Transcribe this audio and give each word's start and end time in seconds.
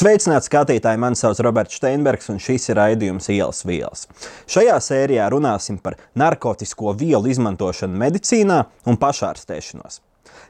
Sveicināti 0.00 0.48
skatītāji, 0.48 0.96
mani 0.96 1.18
sauc 1.18 1.42
Roberts 1.44 1.76
Steinbergs, 1.76 2.30
un 2.32 2.38
šis 2.40 2.70
ir 2.70 2.78
raidījums 2.78 3.26
Ielas 3.34 3.58
vielas. 3.68 4.06
Šajā 4.48 4.78
sērijā 4.80 5.26
runāsim 5.28 5.76
par 5.76 5.98
narkotiku 6.16 6.94
vielu 6.96 7.28
izmantošanu 7.28 8.00
medicīnā 8.00 8.56
un 8.88 8.96
pašārstēšanos. 9.02 9.98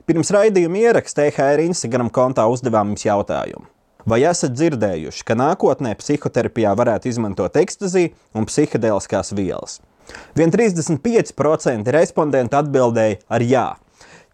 Pirms 0.06 0.30
raidījuma 0.36 0.84
ieraksta 0.84 1.26
THR 1.26 1.64
Instagram 1.64 2.12
kontā 2.14 2.44
uzdevām 2.46 2.92
jums 2.92 3.08
jautājumu. 3.08 3.66
Vai 4.06 4.20
esat 4.30 4.54
dzirdējuši, 4.54 5.26
ka 5.26 5.34
nākotnē 5.42 5.96
psihoterapijā 5.98 6.76
varētu 6.78 7.10
izmantot 7.10 7.58
ekstaziju 7.58 8.14
un 8.38 8.46
psihedēliskās 8.46 9.34
vielas? 9.34 9.80
Vien 10.38 10.54
35% 10.54 11.90
respondentu 11.98 12.62
atbildēja 12.62 13.18
ar 13.26 13.50
jā. 13.50 13.66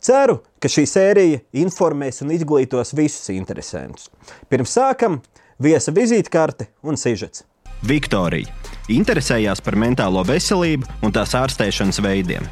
Ceru, 0.07 0.37
ka 0.63 0.71
šī 0.71 0.85
sērija 0.87 1.39
informēs 1.59 2.23
un 2.23 2.31
izglītos 2.31 2.93
visus 2.95 3.27
interesantus. 3.35 4.07
Pirms 4.47 4.77
sākam, 4.77 5.19
viesa 5.59 5.91
vizītkarte 5.95 6.69
un 6.87 6.99
sižets. 7.01 7.43
Viktorija 7.83 8.53
interesējās 8.93 9.59
par 9.67 9.75
mentālo 9.75 10.23
veselību 10.29 10.87
un 11.03 11.15
tās 11.17 11.35
ārstēšanas 11.35 11.99
veidiem. 12.05 12.47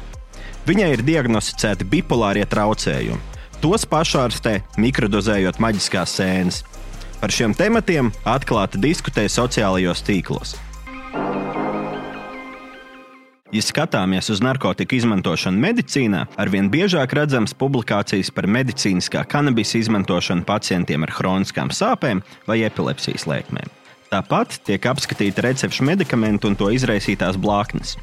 Viņai 0.67 0.91
ir 0.97 1.05
diagnosticēti 1.07 1.87
bipolārie 1.87 2.43
traucējumi. 2.49 3.23
Tos 3.63 3.87
pašārstē 3.87 4.57
mikrodozējot 4.81 5.61
maģiskās 5.63 6.19
sēnes. 6.19 6.61
Par 7.21 7.31
šiem 7.31 7.55
tematiem 7.55 8.11
atklāti 8.27 8.81
diskutē 8.83 9.29
sociālajos 9.31 10.03
tīklos. 10.03 10.57
Ja 13.55 13.61
skatāmies 13.63 14.27
uz 14.33 14.41
narkotiku 14.43 14.97
izmantošanu 14.97 15.61
medicīnā, 15.63 16.25
arvien 16.41 16.67
biežāk 16.73 17.13
redzams 17.15 17.53
publikācijas 17.55 18.27
par 18.35 18.49
medicīniskā 18.51 19.21
kanabisa 19.31 19.77
izmantošanu 19.79 20.43
pacientiem 20.43 21.05
ar 21.07 21.13
chroniskām 21.15 21.71
sāpēm 21.71 22.19
vai 22.49 22.57
epilepsijas 22.67 23.23
lēkmēm. 23.31 23.71
Tāpat 24.11 24.57
tiek 24.67 24.83
apskatīta 24.91 25.45
recepšu 25.45 25.87
medikamentu 25.87 26.51
un 26.51 26.57
to 26.59 26.67
izraisītās 26.75 27.39
blaknes. 27.39 27.95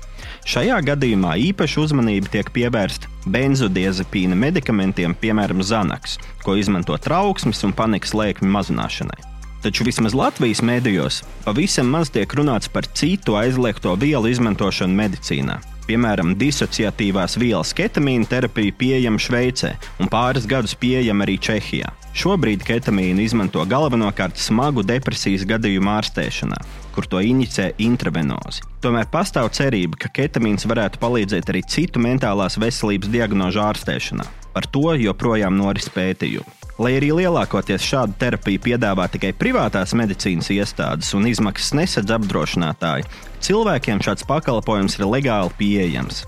Šajā 0.49 0.79
gadījumā 0.89 1.35
īpaša 1.51 1.85
uzmanība 1.85 2.33
tiek 2.33 2.49
pievērsta 2.57 3.13
benzodiazepīna 3.29 4.39
medikamentiem, 4.39 5.13
piemēram, 5.21 5.61
Zanaks, 5.61 6.17
ko 6.47 6.57
izmanto 6.57 6.97
trauksmes 6.97 7.61
un 7.69 7.77
panikas 7.77 8.17
lēkmju 8.17 8.57
mazināšanai. 8.57 9.32
Taču 9.63 9.85
vismaz 9.87 10.11
Latvijas 10.19 10.59
mēdījos 10.67 11.21
pavisam 11.45 11.87
maz 11.95 12.09
tiek 12.11 12.33
runāts 12.35 12.67
par 12.67 12.89
citu 12.99 13.37
aizliegto 13.39 13.93
vielu 13.95 14.33
izmantošanu 14.33 14.97
medicīnā. 14.99 15.61
Piemēram, 15.87 16.33
disociatīvās 16.39 17.37
vielas 17.39 17.71
ketamīna 17.79 18.27
terapija 18.31 18.75
pieejama 18.79 19.23
Šveicē 19.23 19.71
un 20.03 20.11
pāris 20.11 20.49
gadus 20.51 20.75
pieejama 20.79 21.23
arī 21.27 21.37
Čehijā. 21.43 21.93
Šobrīd 22.19 22.65
ketamīnu 22.67 23.23
izmanto 23.23 23.63
galvenokārt 23.71 24.41
smagu 24.43 24.83
depresijas 24.87 25.47
gadījumu 25.49 25.95
ārstēšanā, 25.95 26.59
kur 26.97 27.07
to 27.07 27.23
inicē 27.23 27.71
intravenozi. 27.83 28.67
Tomēr 28.83 29.07
pastāv 29.15 29.53
cerība, 29.55 30.01
ka 30.05 30.11
ketamīns 30.19 30.67
varētu 30.67 30.99
palīdzēt 31.03 31.55
arī 31.55 31.63
citu 31.71 32.03
mentālās 32.03 32.59
veselības 32.59 33.15
diagnožu 33.15 33.63
ārstēšanā. 33.63 34.27
Par 34.53 34.67
to 34.75 34.91
joprojām 34.99 35.55
noris 35.57 35.87
pētījumi. 35.95 36.62
Lai 36.81 36.95
arī 36.97 37.11
lielākoties 37.13 37.85
šādu 37.85 38.17
terapiju 38.21 38.63
piedāvā 38.65 39.05
tikai 39.13 39.35
privātās 39.37 39.93
medicīnas 39.99 40.49
iestādes 40.55 41.11
un 41.13 41.29
izmaksas 41.29 41.75
nesadz 41.77 42.15
apdrošinātāji, 42.17 43.05
cilvēkiem 43.45 44.01
šāds 44.05 44.25
pakalpojums 44.29 44.97
ir 44.97 45.05
legāli 45.11 45.53
pieejams. 45.59 46.23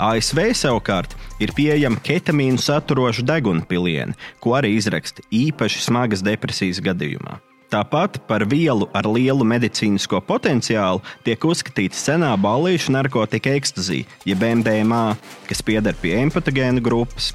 ASV 0.00 0.54
savukārt 0.56 1.12
ir 1.44 1.52
pieejama 1.52 2.00
ketamīnu 2.00 2.56
saturoša 2.64 3.26
deguna 3.28 3.66
pilieni, 3.68 4.16
ko 4.40 4.56
arī 4.56 4.72
izraksta 4.78 5.26
īpaši 5.28 5.84
smagas 5.84 6.24
depresijas 6.24 6.80
gadījumā. 6.80 7.36
Tāpat 7.70 8.16
par 8.26 8.42
vielu 8.50 8.88
ar 8.96 9.06
lielu 9.06 9.44
medicīnisko 9.46 10.18
potenciālu 10.26 11.04
tiek 11.22 11.44
uzskatīta 11.46 11.94
senā 11.94 12.32
ballīšu 12.40 12.96
narkotika 12.96 13.52
ekstazija, 13.54 14.08
jeb 14.26 14.42
MDMA, 14.42 15.04
kas 15.46 15.62
pieder 15.62 15.94
pie 16.00 16.16
empatogēnu 16.24 16.82
grupas. 16.82 17.30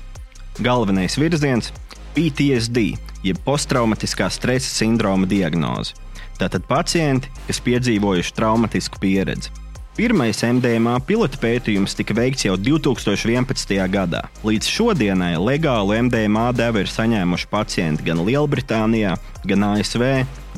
Galvenais 0.60 1.16
virziens 1.20 1.72
PTSD, 2.16 2.96
jeb 3.28 3.44
posttraumatiskā 3.46 4.30
stresa 4.32 4.72
sindroma 4.72 5.28
diagnoze. 5.28 5.94
Tātad 6.40 6.66
pacienti, 6.68 7.30
kas 7.48 7.62
piedzīvojuši 7.64 8.34
traumatisku 8.36 9.00
pieredzi. 9.00 9.52
Pirmais 9.96 10.42
MDMA 10.44 10.98
pilota 11.08 11.40
pētījums 11.40 11.94
tika 11.96 12.12
veikts 12.18 12.44
jau 12.44 12.58
2011. 12.60 13.78
gadā. 13.88 14.26
Līdz 14.44 14.68
šodienai 14.68 15.38
legālu 15.40 15.96
MDMA 16.10 16.50
devu 16.52 16.84
ir 16.84 16.92
saņēmuši 16.92 17.48
pacienti 17.48 18.04
gan 18.10 18.20
Lielbritānijā, 18.28 19.16
gan 19.48 19.68
ASV, 19.70 20.04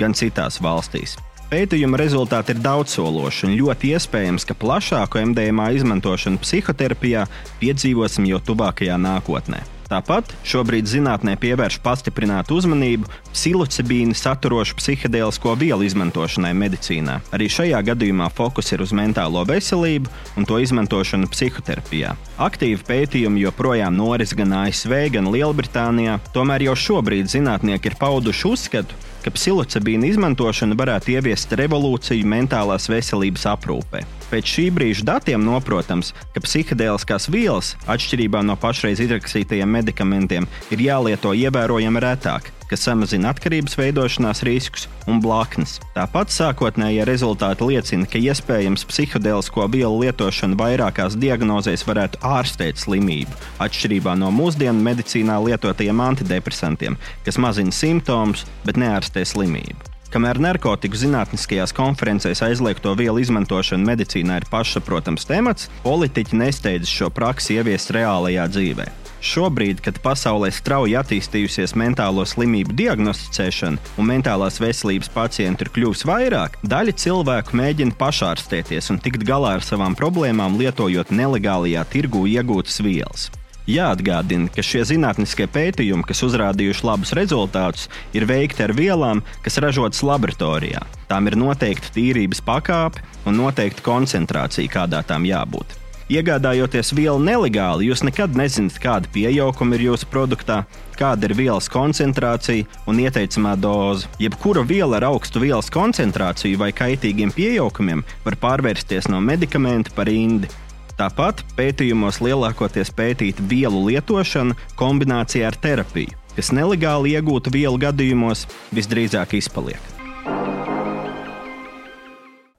gan 0.02 0.18
citās 0.18 0.58
valstīs. 0.58 1.14
Pētījuma 1.52 2.02
rezultāti 2.02 2.56
ir 2.56 2.66
daudzsološi 2.66 3.46
un 3.48 3.56
ļoti 3.62 3.94
iespējams, 3.94 4.44
ka 4.50 4.58
plašāku 4.58 5.22
MDMA 5.30 5.70
izmantošanu 5.78 6.42
psihoterapijā 6.42 7.30
piedzīvosim 7.62 8.26
jau 8.34 8.42
tuvākajā 8.50 8.98
nākotnē. 9.00 9.62
Tāpat 9.88 10.34
šobrīd 10.44 10.88
zinātnē 10.90 11.38
pievērš 11.40 11.78
pastiprinātu 11.84 12.58
uzmanību 12.60 13.08
psilocibīnu 13.32 14.16
saturošu 14.18 14.76
psihedēlisko 14.82 15.54
vielu 15.60 15.88
izmantošanai 15.88 16.52
medicīnā. 16.60 17.22
Arī 17.32 17.48
šajā 17.52 17.80
gadījumā 17.92 18.28
fokus 18.36 18.74
ir 18.76 18.84
uz 18.84 18.92
mentālo 18.92 19.46
veselību 19.48 20.12
un 20.36 20.48
to 20.50 20.60
izmantošanu 20.60 21.32
psihoterapijā. 21.32 22.18
Aktīvi 22.36 22.84
pētījumi 22.90 23.46
joprojām 23.46 23.96
noris 23.96 24.36
gan 24.36 24.58
ASV, 24.66 25.08
gan 25.16 25.32
Lielbritānijā, 25.32 26.20
tomēr 26.36 26.68
jau 26.68 26.76
šobrīd 26.88 27.32
zinātnieki 27.32 27.94
ir 27.94 28.00
pauduši 28.02 28.52
uzskatu, 28.52 29.00
ka 29.28 29.34
psilocibīna 29.36 30.08
izmantošana 30.08 30.76
varētu 30.80 31.12
ieviest 31.18 31.52
revolūciju 31.60 32.28
mentālās 32.32 32.88
veselības 32.88 33.44
aprūpē. 33.52 34.06
Pēc 34.32 34.54
šī 34.54 34.68
brīža 34.76 35.04
datiem 35.10 35.44
noprotams, 35.44 36.14
ka 36.32 36.44
psihedēliskās 36.46 37.28
vielas, 37.34 37.74
atšķirībā 37.92 38.46
no 38.48 38.56
pašreiz 38.60 39.04
izrakstītajiem 39.04 39.76
medikamentiem, 39.80 40.48
ir 40.72 40.86
jālieto 40.88 41.36
ievērojami 41.36 42.04
retāk, 42.08 42.54
kas 42.70 42.84
samazina 42.88 43.32
atkarības 43.34 43.78
veidošanās 43.80 44.44
riskus 44.48 44.88
un 45.08 45.22
blaknes. 45.24 45.78
Tāpat 45.96 46.34
sākotnējie 46.36 47.06
rezultāti 47.08 47.68
liecina, 47.72 48.08
ka 48.10 48.22
iespējams 48.22 48.86
psihedēlisko 48.90 49.68
vielu 49.74 50.04
lietošana 50.06 50.60
vairākās 50.60 51.18
diagnozēs 51.20 51.88
varētu 51.88 52.22
ārstēt 52.28 52.82
slimību, 52.84 53.36
atšķirībā 53.64 54.16
no 54.20 54.32
mūsdienu 54.36 54.84
medicīnā 54.90 55.40
lietotajiem 55.48 56.02
antidepresantiem, 56.12 56.98
kas 57.26 57.40
mazina 57.42 57.76
simptomus, 57.76 58.48
bet 58.68 58.80
neārstē 58.82 59.26
slimību. 59.28 59.94
Kamēr 60.08 60.40
narkotiku 60.40 60.96
zinātniskajās 60.96 61.74
konferencēs 61.76 62.40
aizliegto 62.46 62.94
vielu 62.96 63.20
izmantošana 63.26 63.90
medicīnā 63.90 64.40
ir 64.40 64.48
pašsaprotams 64.52 65.28
temats, 65.28 65.68
politiķi 65.84 66.40
nesteidzas 66.40 66.94
šo 67.02 67.12
praksi 67.12 67.60
ieviest 67.60 67.92
reālajā 67.96 68.48
dzīvē. 68.54 68.88
Šobrīd, 69.24 69.82
kad 69.82 69.98
pasaulē 70.04 70.52
strauji 70.54 70.94
attīstījusies 71.00 71.74
mentālo 71.80 72.26
slimību 72.28 72.76
diagnosticēšana 72.78 73.98
un 73.98 74.10
mentālās 74.12 74.60
veselības 74.62 75.10
pacientu 75.14 75.66
ir 75.66 75.72
kļuvis 75.74 76.06
vairāk, 76.06 76.60
daļa 76.62 76.94
cilvēku 77.02 77.58
mēģina 77.58 77.98
pašārstēties 77.98 78.92
un 78.94 79.02
tikt 79.02 79.26
galā 79.28 79.58
ar 79.58 79.66
savām 79.66 79.98
problēmām, 79.98 80.60
lietojot 80.62 81.10
nelegālajā 81.10 81.84
tirgū 81.90 82.28
iegūtas 82.30 82.82
vielas. 82.86 83.32
Jāatgādina, 83.68 84.48
ka 84.54 84.64
šie 84.64 84.86
zinātniskie 84.88 85.44
pētījumi, 85.52 86.06
kas 86.08 86.24
uzrādījuši 86.24 86.86
labus 86.88 87.12
rezultātus, 87.18 87.90
ir 88.16 88.24
veikti 88.30 88.64
ar 88.64 88.72
vielām, 88.78 89.26
kas 89.44 89.60
ražotas 89.60 90.06
laboratorijā. 90.08 90.86
Tām 91.10 91.28
ir 91.28 91.36
noteikta 91.36 91.92
tīrības 91.98 92.40
pakāpe 92.48 93.04
un 93.28 93.36
noteikta 93.42 93.84
koncentrācija, 93.84 94.72
kādā 94.72 95.04
tām 95.10 95.28
jābūt. 95.28 95.76
Iegādājoties 96.08 96.94
vielu 96.96 97.20
nelegāli, 97.20 97.90
jūs 97.90 98.00
nekad 98.08 98.38
nezināt, 98.40 98.78
kāda 98.80 99.10
pieauguma 99.12 99.76
ir 99.76 99.90
jūsu 99.90 100.08
produktā, 100.08 100.62
kāda 100.96 101.28
ir 101.28 101.34
vielas 101.36 101.68
koncentrācija 101.68 102.64
un 102.88 103.02
ieteicamā 103.04 103.58
doze. 103.60 104.08
Jebkura 104.16 104.64
viela 104.64 105.02
ar 105.02 105.10
augstu 105.10 105.44
vielas 105.44 105.68
koncentrāciju 105.68 106.62
vai 106.62 106.72
kaitīgiem 106.72 107.34
pieaugumiem 107.36 108.06
var 108.24 108.40
pārvērsties 108.40 109.12
no 109.12 109.20
medikamenta 109.20 109.92
par 109.98 110.08
indi. 110.08 110.48
Tāpat 110.96 111.44
pētījumos 111.60 112.22
lielākoties 112.24 112.94
pētīta 112.96 113.44
vielu 113.52 113.84
lietošana 113.90 114.56
kombinācijā 114.80 115.52
ar 115.52 115.60
terapiju, 115.60 116.16
kas 116.40 116.56
nelegāli 116.56 117.18
iegūta 117.20 117.52
vielu 117.52 117.84
gadījumos 117.84 118.48
visdrīzāk 118.72 119.36
izpaliek. 119.44 119.84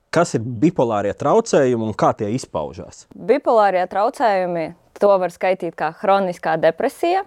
Kas 0.09 0.31
ir 0.39 0.41
bipolārie 0.41 1.13
traucējumi 1.13 1.85
un 1.85 1.93
kā 1.93 2.15
tie 2.17 2.31
izpaužās? 2.33 3.03
Bipolārie 3.13 3.83
traucējumi 3.91 4.71
to 4.97 5.11
var 5.21 5.35
skaitīt 5.35 5.77
kā 5.77 5.91
chroniskā 6.01 6.55
depresija, 6.61 7.27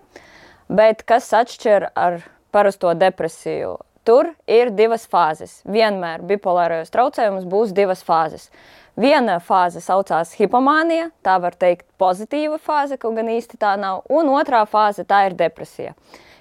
bet 0.66 1.04
kas 1.06 1.30
atšķir 1.38 1.92
ar 1.94 2.24
parasto 2.50 2.96
depresiju? 2.98 3.76
Tur 4.02 4.32
ir 4.50 4.72
divas 4.74 5.06
fāzes. 5.06 5.60
Vienmēr 5.70 6.24
bipolārajos 6.26 6.90
traucējumos 6.90 7.46
būs 7.46 7.76
divas 7.78 8.02
fāzes. 8.02 8.50
Viena 8.98 9.38
fāze 9.46 9.78
saucās 9.78 10.34
hipomānija, 10.40 11.12
tā 11.22 11.38
var 11.38 11.54
teikt 11.54 11.86
pozitīva 12.02 12.58
fāze, 12.58 12.98
kaut 12.98 13.14
gan 13.20 13.30
īsti 13.30 13.62
tā 13.62 13.76
nav, 13.78 14.02
un 14.10 14.34
otrā 14.34 14.66
fāze 14.66 15.06
tā 15.06 15.28
ir 15.30 15.38
depresija. 15.38 15.94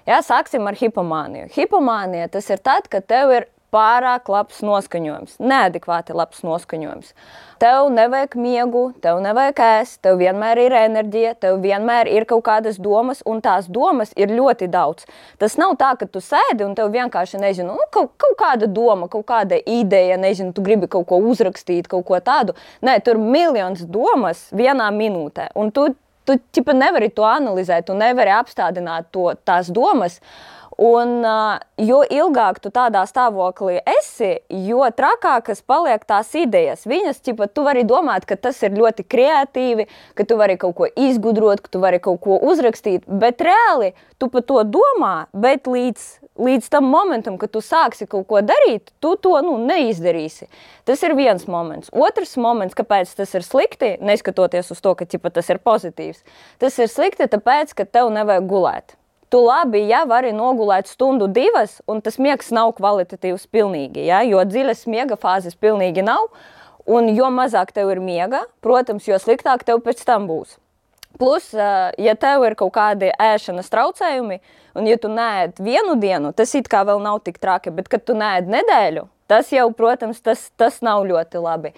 Jā, 0.09 0.23
sāksim 0.25 0.65
ar 0.65 0.73
hipomāniju. 0.73 1.51
Hipomānija 1.53 2.33
tas 2.33 2.49
ir 2.49 2.65
tad, 2.65 2.89
kad 2.89 3.05
tev 3.05 3.37
ir 3.37 3.51
pārāk 3.71 4.27
labs 4.31 4.59
noskaņojums, 4.65 5.37
neadekvāti 5.39 6.15
labs 6.15 6.43
noskaņojums. 6.43 7.13
Tev 7.61 7.91
nevajag 7.93 8.35
miegu, 8.41 8.81
tev 9.03 9.21
nevajag 9.23 9.61
ēst, 9.63 9.99
tev 10.03 10.17
vienmēr 10.19 10.59
ir 10.63 10.75
enerģija, 10.79 11.35
tev 11.45 11.59
vienmēr 11.63 12.09
ir 12.11 12.25
kaut 12.29 12.43
kādas 12.47 12.79
domas, 12.81 13.21
un 13.25 13.39
tās 13.43 13.69
domas 13.71 14.11
ir 14.19 14.33
ļoti 14.33 14.67
daudz. 14.73 15.07
Tas 15.39 15.55
nav 15.61 15.77
tā, 15.79 15.93
ka 15.99 16.09
tu 16.09 16.23
sēdi 16.25 16.65
un 16.65 16.75
tev 16.75 16.91
vienkārši, 16.93 17.39
nezinu, 17.41 17.77
nu, 17.77 17.87
kaut, 17.93 18.11
kaut 18.21 18.37
kāda 18.39 18.67
doma, 18.67 19.07
kaut 19.11 19.27
kāda 19.29 19.61
ideja, 19.61 20.19
nezinu, 20.19 20.55
tu 20.57 20.65
gribi 20.65 20.89
kaut 20.91 21.07
ko 21.11 21.21
uzrakstīt, 21.31 21.87
kaut 21.91 22.07
ko 22.09 22.19
tādu. 22.19 22.57
Nē, 22.83 22.99
tur 23.05 23.21
miljons 23.21 23.85
domas 23.87 24.47
vienā 24.57 24.89
minūtē, 24.95 25.51
tu, 25.75 25.91
tu 26.25 26.39
ķipa, 26.55 26.75
nevari 26.77 27.11
to 27.13 27.25
analizēt, 27.27 27.87
tu 27.87 27.95
nevari 27.97 28.33
apstādināt 28.35 29.13
to, 29.15 29.31
tās 29.45 29.71
domas. 29.73 30.19
Un, 30.79 31.19
jo 31.81 31.99
ilgāk 32.07 32.61
tu 32.63 32.71
tādā 32.71 33.03
stāvoklī 33.09 33.81
esi, 33.97 34.37
jo 34.69 34.85
trakākas 34.95 35.59
paliek 35.67 36.05
tās 36.07 36.31
idejas. 36.37 36.85
Viņas, 36.87 37.19
ķipa, 37.25 37.49
tu 37.51 37.65
vari 37.65 37.83
domāt, 37.87 38.23
ka 38.29 38.37
tas 38.39 38.61
ir 38.63 38.77
ļoti 38.77 39.03
kreatīvi, 39.03 39.87
ka 40.15 40.25
tu 40.27 40.37
vari 40.39 40.55
kaut 40.61 40.77
ko 40.77 40.87
izgudrot, 40.87 41.61
ka 41.65 41.73
tu 41.73 41.81
vari 41.83 41.99
kaut 41.99 42.21
ko 42.23 42.39
uzrakstīt, 42.39 43.03
bet 43.05 43.43
reāli 43.43 43.91
tu 44.21 44.29
par 44.31 44.45
to 44.47 44.61
domā, 44.63 45.27
bet 45.33 45.67
līdz, 45.67 46.07
līdz 46.39 46.71
tam 46.71 46.87
momentam, 46.93 47.35
kad 47.41 47.51
tu 47.51 47.59
sāksi 47.65 48.07
kaut 48.07 48.29
ko 48.29 48.39
darīt, 48.45 48.93
tu 49.03 49.17
to 49.19 49.35
nu, 49.43 49.57
neizdarīsi. 49.67 50.47
Tas 50.87 51.03
ir 51.03 51.17
viens 51.19 51.43
moments. 51.51 51.91
Otrs 51.91 52.37
moments, 52.39 52.77
kāpēc 52.77 53.11
tas 53.19 53.35
ir 53.35 53.45
slikti, 53.45 53.97
neskatoties 53.99 54.71
uz 54.71 54.79
to, 54.79 54.95
ka 54.95 55.09
ķipa, 55.09 55.33
tas 55.35 55.51
ir 55.51 55.59
pozitīvs, 55.59 56.23
tas 56.63 56.79
ir 56.79 56.89
slikti 56.89 57.27
tāpēc, 57.27 57.75
ka 57.75 57.89
tev 57.89 58.13
nevajag 58.15 58.49
gulēt. 58.49 58.97
Tu 59.31 59.39
labi, 59.39 59.85
ja 59.87 60.01
vari 60.03 60.33
nogulēt 60.35 60.89
stundu, 60.91 61.29
divas, 61.31 61.77
un 61.87 62.01
tas 62.03 62.17
miegs 62.19 62.49
nav 62.51 62.73
kvalitatīvs 62.75 63.45
pilnīgi, 63.47 64.03
ja? 64.09 64.19
jo 64.27 64.41
dziļas 64.43 64.83
miega 64.91 65.15
fāzes 65.15 65.55
pilnīgi 65.55 66.03
nav. 66.03 66.27
Un 66.91 67.07
jo 67.13 67.29
mazāk 67.31 67.69
tev 67.71 67.91
ir 67.93 68.01
miega, 68.03 68.41
protams, 68.65 69.05
jo 69.07 69.15
sliktāk 69.21 69.63
tev 69.63 69.79
pēc 69.85 70.01
tam 70.03 70.25
būs. 70.27 70.57
Plus, 71.21 71.51
ja 71.53 72.15
tev 72.19 72.43
ir 72.47 72.55
kaut 72.59 72.73
kādi 72.75 73.11
ēšanas 73.13 73.69
traucējumi, 73.71 74.39
un 74.75 74.87
ja 74.89 74.97
tu 74.99 75.11
nēd 75.11 75.61
vienu 75.63 75.95
dienu, 76.01 76.31
tas 76.35 76.51
it 76.57 76.67
kā 76.71 76.81
vēl 76.87 76.99
nav 77.03 77.21
tik 77.23 77.37
traki, 77.39 77.71
bet 77.75 77.87
kad 77.91 78.03
tu 78.07 78.15
nēd 78.17 78.49
nedēļu, 78.51 79.05
tas 79.31 79.51
jau, 79.53 79.67
protams, 79.77 80.19
tas, 80.25 80.49
tas 80.59 80.81
nav 80.83 81.05
ļoti 81.07 81.43
labi. 81.43 81.71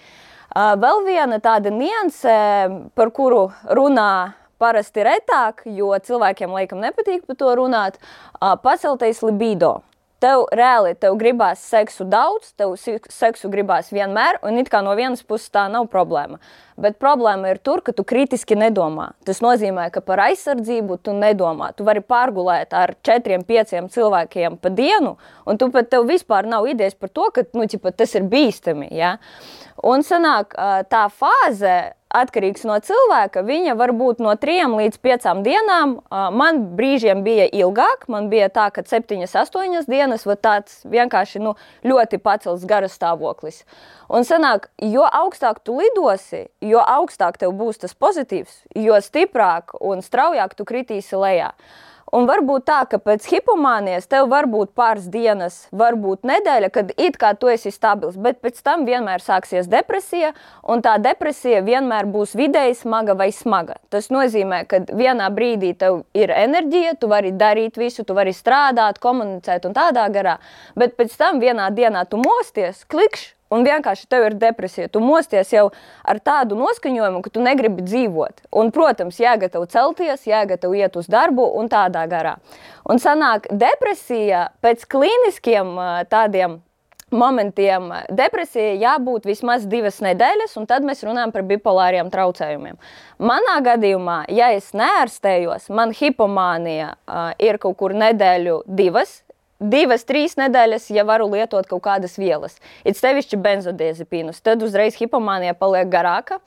Vēl 0.54 1.04
viena 1.06 1.38
tāda 1.42 1.70
nianse, 1.74 2.34
par 2.96 3.10
kuru 3.14 3.48
runā 3.68 4.32
parasti 4.64 5.04
retāk, 5.04 5.66
jo 5.68 5.92
cilvēkiem 6.08 6.56
laikam 6.56 6.80
nepatīk 6.80 7.26
par 7.28 7.36
to 7.36 7.56
runāt, 7.60 8.00
paceltais 8.64 9.20
libido. 9.20 9.82
Tev 10.22 10.46
reāli 10.56 10.94
tev 10.96 11.18
gribās 11.20 11.60
seksu 11.68 12.06
daudz, 12.08 12.54
tev 12.56 12.78
seksu 13.12 13.50
gribās 13.52 13.90
vienmēr, 13.92 14.38
un 14.46 14.56
it 14.56 14.70
kā 14.72 14.80
no 14.80 14.94
vienas 14.96 15.20
puses 15.26 15.50
tā 15.52 15.66
nav 15.68 15.90
problēma. 15.92 16.38
Bet 16.80 16.96
problēma 17.02 17.50
ir 17.52 17.58
tur, 17.60 17.82
ka 17.84 17.92
tu 17.92 18.06
kritiski 18.08 18.56
nedomā. 18.56 19.10
Tas 19.28 19.42
nozīmē, 19.44 19.90
ka 19.92 20.00
par 20.06 20.22
aizsardzību 20.24 20.96
tu 21.04 21.12
nedomā. 21.18 21.74
Tu 21.76 21.84
vari 21.84 22.00
pārgulēt 22.00 22.72
ar 22.72 22.94
četriem, 23.04 23.44
pieciem 23.44 23.90
cilvēkiem 23.92 24.56
pa 24.62 24.72
dienu, 24.72 25.18
un 25.44 25.60
tu 25.60 25.68
pat 25.74 25.92
tev 25.92 26.08
vispār 26.08 26.48
nav 26.48 26.70
idejas 26.72 26.96
par 26.96 27.12
to, 27.12 27.28
ka 27.34 27.44
nu, 27.52 27.68
ķipa, 27.68 27.92
tas 27.92 28.16
ir 28.16 28.24
bīstami. 28.32 28.88
Ja? 28.96 29.18
Un 29.84 30.06
sanāk, 30.06 30.56
tā 30.88 31.04
fāze 31.12 31.76
atkarīgs 32.14 32.64
no 32.68 32.76
cilvēka. 32.82 33.42
Viņa 33.46 33.74
var 33.78 33.92
būt 33.96 34.22
no 34.24 34.34
3 34.40 34.68
līdz 34.74 35.00
5 35.04 35.42
dienām. 35.46 35.96
Man 36.38 36.60
brīžiem 36.78 37.24
bija 37.26 37.48
ilgāk, 37.50 38.06
man 38.12 38.30
bija 38.32 38.50
tā, 38.54 38.68
ka 38.74 38.84
7, 38.86 39.24
8 39.26 39.88
dienas 39.90 40.26
var 40.28 40.38
tāds 40.38 40.82
vienkārši 40.88 41.42
nu, 41.44 41.54
ļoti 41.84 42.20
pacels 42.22 42.66
garas 42.68 42.94
stāvoklis. 42.98 43.64
Un 44.08 44.26
sanāk, 44.28 44.68
jo 44.82 45.06
augstāk 45.06 45.62
tu 45.64 45.78
lidosi, 45.80 46.46
jo 46.62 46.82
augstāk 46.82 47.40
tev 47.40 47.56
būs 47.58 47.80
tas 47.82 47.96
pozitīvs, 47.96 48.62
jo 48.76 49.00
stiprāk 49.02 49.74
un 49.80 50.04
straujāk 50.04 50.54
tu 50.54 50.68
kritīsi 50.68 51.18
lejā. 51.18 51.54
Un 52.12 52.26
varbūt 52.28 52.66
tā, 52.68 52.82
ka 52.90 52.98
pēc 53.00 53.24
hipomānijas 53.30 54.06
tev 54.10 54.28
var 54.32 54.46
būt 54.50 54.74
pāris 54.76 55.06
dienas, 55.10 55.56
varbūt 55.72 56.26
nedēļa, 56.28 56.70
kad 56.74 56.92
it 57.00 57.16
kā 57.20 57.32
tu 57.38 57.48
esi 57.48 57.72
stabils, 57.72 58.18
bet 58.20 58.42
pēc 58.44 58.60
tam 58.66 58.84
vienmēr 58.88 59.24
sāksies 59.24 59.70
depresija, 59.72 60.34
un 60.68 60.84
tā 60.84 60.98
depresija 61.02 61.62
vienmēr 61.64 62.08
būs 62.12 62.36
vidēji 62.38 62.76
smaga 62.82 63.16
vai 63.18 63.30
smaga. 63.32 63.78
Tas 63.88 64.10
nozīmē, 64.12 64.64
ka 64.68 64.82
vienā 64.92 65.30
brīdī 65.34 65.72
tev 65.80 66.02
ir 66.14 66.34
enerģija, 66.34 66.98
tu 67.00 67.08
vari 67.08 67.32
darīt 67.32 67.80
visu, 67.80 68.04
tu 68.04 68.16
vari 68.16 68.36
strādāt, 68.36 69.00
komunicēt 69.00 69.64
un 69.64 69.76
tādā 69.76 70.04
garā, 70.12 70.38
bet 70.76 70.98
pēc 71.00 71.16
tam 71.16 71.40
vienā 71.40 71.70
dienā 71.74 72.04
tu 72.10 72.20
mosties, 72.20 72.84
klikšķi 72.84 73.32
Un 73.54 73.66
vienkārši 73.66 74.08
tev 74.10 74.26
ir 74.28 74.36
depresija. 74.40 74.90
Tu 74.90 75.02
mosties 75.04 75.52
jau 75.54 75.68
ar 76.02 76.20
tādu 76.24 76.58
noskaņojumu, 76.58 77.22
ka 77.24 77.32
tu 77.34 77.44
negribi 77.44 77.86
dzīvot. 77.86 78.44
Un, 78.58 78.72
protams, 78.74 79.20
jāgatavo 79.22 79.68
celties, 79.70 80.26
jāgatavo 80.28 80.74
iet 80.78 80.98
uz 80.98 81.08
darbu 81.10 81.46
un 81.60 81.70
tādā 81.72 82.04
garā. 82.10 82.36
Un 82.90 83.00
sanāk, 83.02 83.46
depresija 83.54 84.48
pēc 84.64 84.86
klīniskiem 84.90 85.76
tādiem 86.10 86.60
momentiem 87.14 87.90
depresija 88.10 88.74
jābūt 88.78 89.28
vismaz 89.28 89.66
divas 89.70 90.00
nedēļas, 90.04 90.56
un 90.58 90.66
tad 90.70 90.86
mēs 90.86 91.04
runājam 91.06 91.32
par 91.34 91.44
bipolāriem 91.48 92.10
traucējumiem. 92.12 92.78
Manā 93.22 93.58
gadījumā, 93.64 94.24
ja 94.34 94.50
es 94.56 94.72
neārstējos, 94.76 95.70
man 95.74 95.94
hipomānija 95.94 96.94
uh, 96.94 97.30
ir 97.38 97.60
kaut 97.62 97.78
kur 97.80 97.94
nedēļu, 97.96 98.62
divas, 98.66 99.22
divas, 99.60 100.04
trīs 100.06 100.38
nedēļas, 100.40 100.90
ja 100.94 101.04
varu 101.06 101.28
lietot 101.32 101.68
kaut 101.70 101.84
kādas 101.84 102.18
vielas, 102.20 102.58
it 102.84 102.98
sevišķi 102.98 103.40
benzodiazepīnus, 103.44 104.42
tad 104.44 104.62
uzreiz 104.66 104.98
hipomānija 105.00 105.56
paliek 105.58 105.90
garāka. 105.92 106.40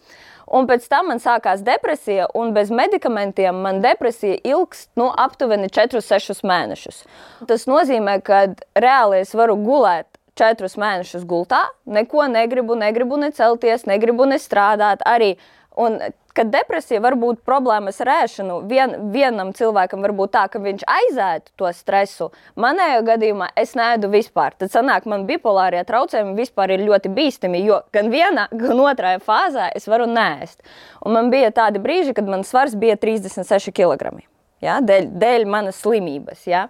Un 0.47 0.63
pēc 0.63 0.85
tam 0.87 1.09
man 1.11 1.19
sākās 1.19 1.59
depresija, 1.59 2.29
un 2.39 2.53
bez 2.55 2.69
medikamentiem 2.71 3.57
man 3.65 3.81
depresija 3.83 4.37
ilgst 4.47 4.87
nu, 4.95 5.09
aptuveni 5.11 5.67
4-6 5.67 6.39
mēnešus. 6.47 7.01
Tas 7.49 7.67
nozīmē, 7.67 8.21
ka 8.23 8.45
reāli 8.79 9.25
es 9.25 9.35
varu 9.35 9.57
gulēt 9.59 10.07
četrus 10.39 10.77
mēnešus 10.79 11.27
gultā, 11.27 11.65
neko 11.83 12.29
negribu, 12.31 12.77
negribu 12.79 13.19
necelties, 13.19 13.83
negribu 13.91 14.29
nestrādāt. 14.29 15.03
Arī 15.03 15.35
Un, 15.77 15.99
kad 16.37 16.51
depresija 16.53 17.01
var 17.01 17.17
būt 17.17 17.41
problēmas 17.47 17.97
ar 18.03 18.11
ēšanu, 18.19 18.59
vien, 18.69 18.93
vienam 19.13 19.53
cilvēkam 19.57 20.03
var 20.05 20.13
būt 20.17 20.33
tā, 20.35 20.43
ka 20.53 20.61
viņš 20.61 20.85
aizētu 20.93 21.53
to 21.57 21.71
stresu. 21.73 22.29
Manējā 22.59 23.01
gadījumā 23.07 23.49
es 23.57 23.73
nēdu 23.77 24.11
vispār. 24.13 24.53
Tad 24.59 24.73
sanāk, 24.73 25.07
man 25.09 25.25
bipolārie 25.29 25.81
traucējumi 25.87 26.37
vispār 26.37 26.75
ir 26.75 26.85
ļoti 26.85 27.11
bīstami, 27.17 27.63
jo 27.65 27.81
gan 27.95 28.11
vienā, 28.13 28.47
gan 28.53 28.85
otrajā 28.85 29.23
fāzē 29.25 29.71
es 29.77 29.89
varu 29.89 30.05
nēst. 30.11 30.61
Un 31.05 31.17
man 31.17 31.33
bija 31.33 31.49
tādi 31.55 31.81
brīži, 31.81 32.13
kad 32.17 32.29
man 32.29 32.45
svars 32.47 32.77
bija 32.77 32.99
36 33.01 33.73
kg. 33.73 34.19
Ja, 34.63 34.79
dēļ, 34.81 35.11
dēļ 35.21 35.45
manas 35.49 35.81
slimības. 35.83 36.47
Ja. 36.49 36.67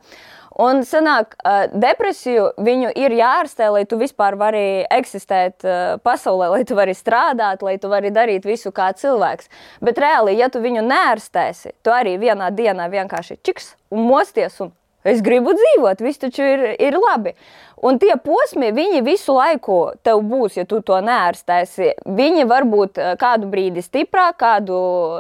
Un 0.58 0.82
sanāk, 0.82 1.36
depresiju 1.70 2.48
viņu 2.66 2.90
ir 2.98 3.14
jārastē, 3.14 3.68
lai 3.76 3.84
tu 3.86 4.00
vispār 4.00 4.34
vari 4.40 4.88
eksistēt 4.90 5.62
pasaulē, 6.02 6.48
lai 6.56 6.64
tu 6.66 6.78
vari 6.78 6.96
strādāt, 6.98 7.62
lai 7.62 7.76
tu 7.78 7.92
vari 7.92 8.10
darīt 8.10 8.48
visu 8.48 8.72
kā 8.74 8.90
cilvēks. 8.98 9.52
Bet 9.86 10.02
reāli, 10.02 10.34
ja 10.40 10.50
tu 10.50 10.64
viņu 10.64 10.82
nērstēsi, 10.88 11.76
tu 11.86 11.94
arī 11.94 12.18
vienā 12.18 12.50
dienā 12.58 12.90
vienkārši 12.90 13.38
čiks 13.46 13.76
un 13.94 14.10
mosties 14.10 14.58
un 14.66 14.74
es 15.08 15.24
gribu 15.26 15.56
dzīvot, 15.58 16.04
viss 16.04 16.22
taču 16.22 16.46
ir, 16.46 16.68
ir 16.80 17.00
labi. 17.02 17.36
Un 17.78 18.00
tie 18.02 18.16
posmi, 18.18 18.72
viņi 18.74 19.04
visu 19.06 19.36
laiku 19.38 19.76
tev 20.02 20.24
būs, 20.26 20.56
ja 20.58 20.64
tu 20.66 20.80
to 20.82 20.98
neārstēsi. 21.06 21.92
Viņi 22.18 22.46
var 22.50 22.66
būt 22.66 22.98
eh, 22.98 23.12
kādu 23.22 23.50
brīdi 23.52 23.84
stiprāk, 23.86 24.40
kādu 24.42 24.78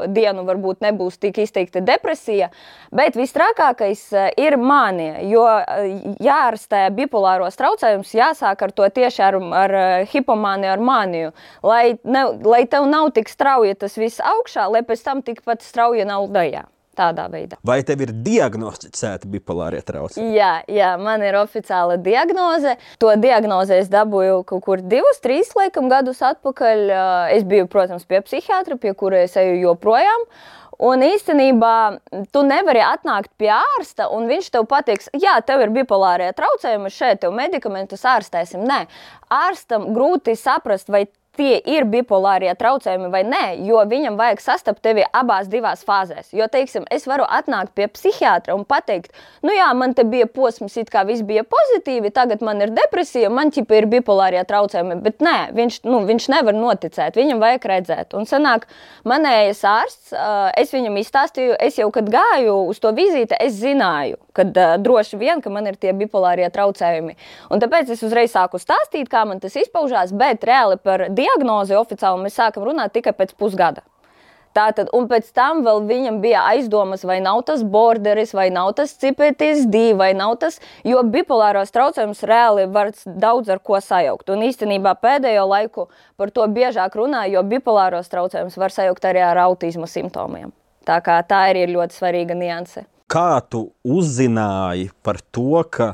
dienu 0.09 0.41
varbūt 0.47 0.81
nebūs 0.81 1.19
tik 1.21 1.37
izteikta 1.43 1.83
depresija, 1.85 2.49
bet 2.89 3.19
visstrakākais 3.19 4.01
eh, 4.17 4.31
ir 4.41 4.57
mānija, 4.57 5.21
jo 5.29 5.43
eh, 5.59 6.15
jāārstē 6.25 6.87
bipolāros 6.97 7.59
traucējumus, 7.61 8.15
jāsāk 8.17 8.63
ar 8.65 8.73
to 8.73 8.89
tieši 8.95 9.21
ar, 9.27 9.37
ar 9.61 9.75
hipomāniju, 10.09 10.71
ar 10.73 10.81
māniju, 10.89 11.35
lai, 11.61 11.83
ne, 12.09 12.25
lai 12.41 12.63
tev 12.65 12.89
nav 12.89 13.11
tik 13.13 13.29
strauji 13.29 13.77
tas 13.77 14.01
viss 14.01 14.23
augšā, 14.33 14.65
lai 14.73 14.81
pēc 14.81 15.05
tam 15.05 15.21
tikpat 15.21 15.61
strauji 15.61 16.09
nav 16.09 16.25
lejā. 16.33 16.65
Tādā 16.97 17.27
veidā. 17.29 17.59
Vai 17.67 17.79
tev 17.85 18.01
ir 18.07 18.11
diagnosticēta 18.25 19.29
bipolārie 19.29 19.83
traucējumi? 19.85 20.33
Jā, 20.33 20.51
jā, 20.65 20.95
man 20.97 21.21
ir 21.21 21.37
oficiāla 21.37 21.99
diagnoze. 22.01 22.73
To 23.03 23.11
diagnozi 23.21 23.77
es 23.77 23.91
dabūju 23.93 24.39
kaut 24.49 24.63
kur 24.65 24.81
divus, 24.81 25.21
trīs 25.21 25.53
laikam, 25.57 25.91
gadus 25.91 26.23
atpakaļ. 26.25 26.85
Es 27.35 27.45
biju, 27.45 27.67
protams, 27.69 28.07
pie 28.09 28.23
psihiatra, 28.25 28.79
pie 28.81 28.95
kura 28.97 29.21
es 29.27 29.37
eju 29.37 29.59
joprojām. 29.61 30.25
Un 30.87 31.01
īstenībā 31.01 31.75
tu 32.33 32.43
nevari 32.45 32.83
atnākt 32.85 33.31
pie 33.41 33.49
ārsta, 33.55 34.11
un 34.13 34.27
viņš 34.29 34.49
tev 34.53 34.67
pateiks, 34.69 35.09
jā, 35.17 35.33
tev 35.45 35.63
ir 35.65 35.73
bipolārie 35.73 36.27
traucējumi, 36.37 36.91
šeit 36.93 37.23
tev 37.23 37.33
medikamentus 37.33 38.05
ārstēsim. 38.05 38.61
Nē, 38.65 38.83
ārstam 39.33 39.89
grūti 39.95 40.37
saprast, 40.37 40.91
vai 40.93 41.07
tie 41.37 41.57
ir 41.61 41.85
bipolārie 41.89 42.51
traucējumi 42.57 43.09
vai 43.13 43.23
nē, 43.27 43.43
jo 43.67 43.81
viņam 43.87 44.17
vajag 44.19 44.43
sastapt 44.43 44.83
tevi 44.85 45.05
abās 45.05 45.49
divās 45.51 45.83
fāzēs. 45.87 46.33
Jo, 46.35 46.49
teiksim, 46.51 46.87
es 46.93 47.07
varu 47.09 47.27
atnākt 47.27 47.73
pie 47.77 47.87
psihiatra 47.91 48.55
un 48.57 48.65
pateikt, 48.67 49.13
nu 49.45 49.55
jā, 49.55 49.69
man 49.77 49.95
te 49.97 50.05
bija 50.07 50.27
posms, 50.27 50.77
it 50.81 50.91
kā 50.93 51.05
viss 51.07 51.25
bija 51.27 51.45
pozitīvi, 51.47 52.11
tagad 52.15 52.43
man 52.45 52.61
ir 52.65 52.73
depresija, 52.75 53.31
man 53.33 53.53
ķipa 53.53 53.79
ir 53.79 53.89
bipolārie 53.91 54.43
traucējumi, 54.47 54.99
bet 55.05 55.23
nē, 55.25 55.37
viņš, 55.57 55.81
nu, 55.87 56.01
viņš 56.07 56.29
nevar 56.33 56.57
noticēt, 56.57 57.17
viņam 57.19 57.41
vajag 57.43 57.69
redzēt. 57.73 58.17
Un 58.17 58.27
sanāk, 58.29 58.67
manējais 59.07 59.63
ārsts, 59.67 60.13
es 60.57 60.73
viņam 60.75 60.99
izstāstīju, 61.01 61.57
es 61.63 61.79
jau, 61.79 61.89
kad 61.95 62.09
gāju 62.11 62.57
uz 62.71 62.81
to 62.83 62.93
vizīti, 62.97 63.37
es 63.39 63.57
zināju, 63.61 64.17
uh, 64.17 64.77
droši 64.77 65.17
vien, 65.17 65.41
ka 65.41 65.49
man 65.53 65.67
ir 65.69 65.77
tie 65.79 65.93
bipolārie 65.97 66.47
traucējumi. 66.53 67.15
Un 67.51 67.61
tāpēc 67.63 67.91
es 67.93 68.03
uzreiz 68.05 68.33
sāku 68.33 68.59
stāstīt, 68.61 69.09
kā 69.11 69.23
man 69.27 69.41
tas 69.43 69.55
izpaužās, 69.59 70.13
bet 70.17 70.45
reāli 70.47 70.77
par 70.81 71.07
diagnozi 71.27 71.77
oficiāli 71.77 72.25
mēs 72.25 72.39
sākam 72.39 72.65
runāt 72.67 72.95
tikai 72.95 73.13
pēc 73.15 73.35
pusgada. 73.37 73.83
Tātad, 74.57 74.87
un 74.95 75.05
pēc 75.05 75.27
tam 75.37 75.59
vēl 75.65 75.83
viņam 75.85 76.15
bija 76.23 76.41
aizdomas, 76.49 77.03
vai 77.05 77.19
nav 77.21 77.43
tas 77.45 77.61
borderis, 77.61 78.31
vai 78.33 78.47
nav 78.53 78.71
tas 78.79 78.95
CPTSD, 78.97 79.91
vai 79.99 80.13
nav 80.17 80.33
tas, 80.41 80.57
jo 80.87 81.03
bipolāros 81.05 81.69
traucējumus 81.75 82.23
reāli 82.25 82.65
var 82.73 82.89
daudz 83.05 83.51
ar 83.53 83.61
ko 83.61 83.77
sajaukt. 83.83 84.31
Un 84.33 84.41
īstenībā 84.47 84.95
pēdējo 85.03 85.45
laiku 85.51 85.87
par 86.17 86.33
to 86.33 86.47
biežāk 86.49 86.97
runā, 86.97 87.27
jo 87.29 87.43
bipolāros 87.45 88.09
traucējumus 88.09 88.57
var 88.57 88.73
sajaukt 88.73 89.05
arī 89.05 89.21
ar 89.27 89.43
autismu 89.45 89.89
simptomiem. 89.89 90.49
Tā, 90.87 91.01
kā, 91.05 91.19
tā 91.27 91.43
ir 91.53 91.75
ļoti 91.75 91.99
svarīga 91.99 92.37
nianse. 92.37 92.87
Kā 93.11 93.37
tu 93.45 93.67
uzzināji 93.85 94.89
par 95.05 95.21
to, 95.21 95.61
ka 95.69 95.93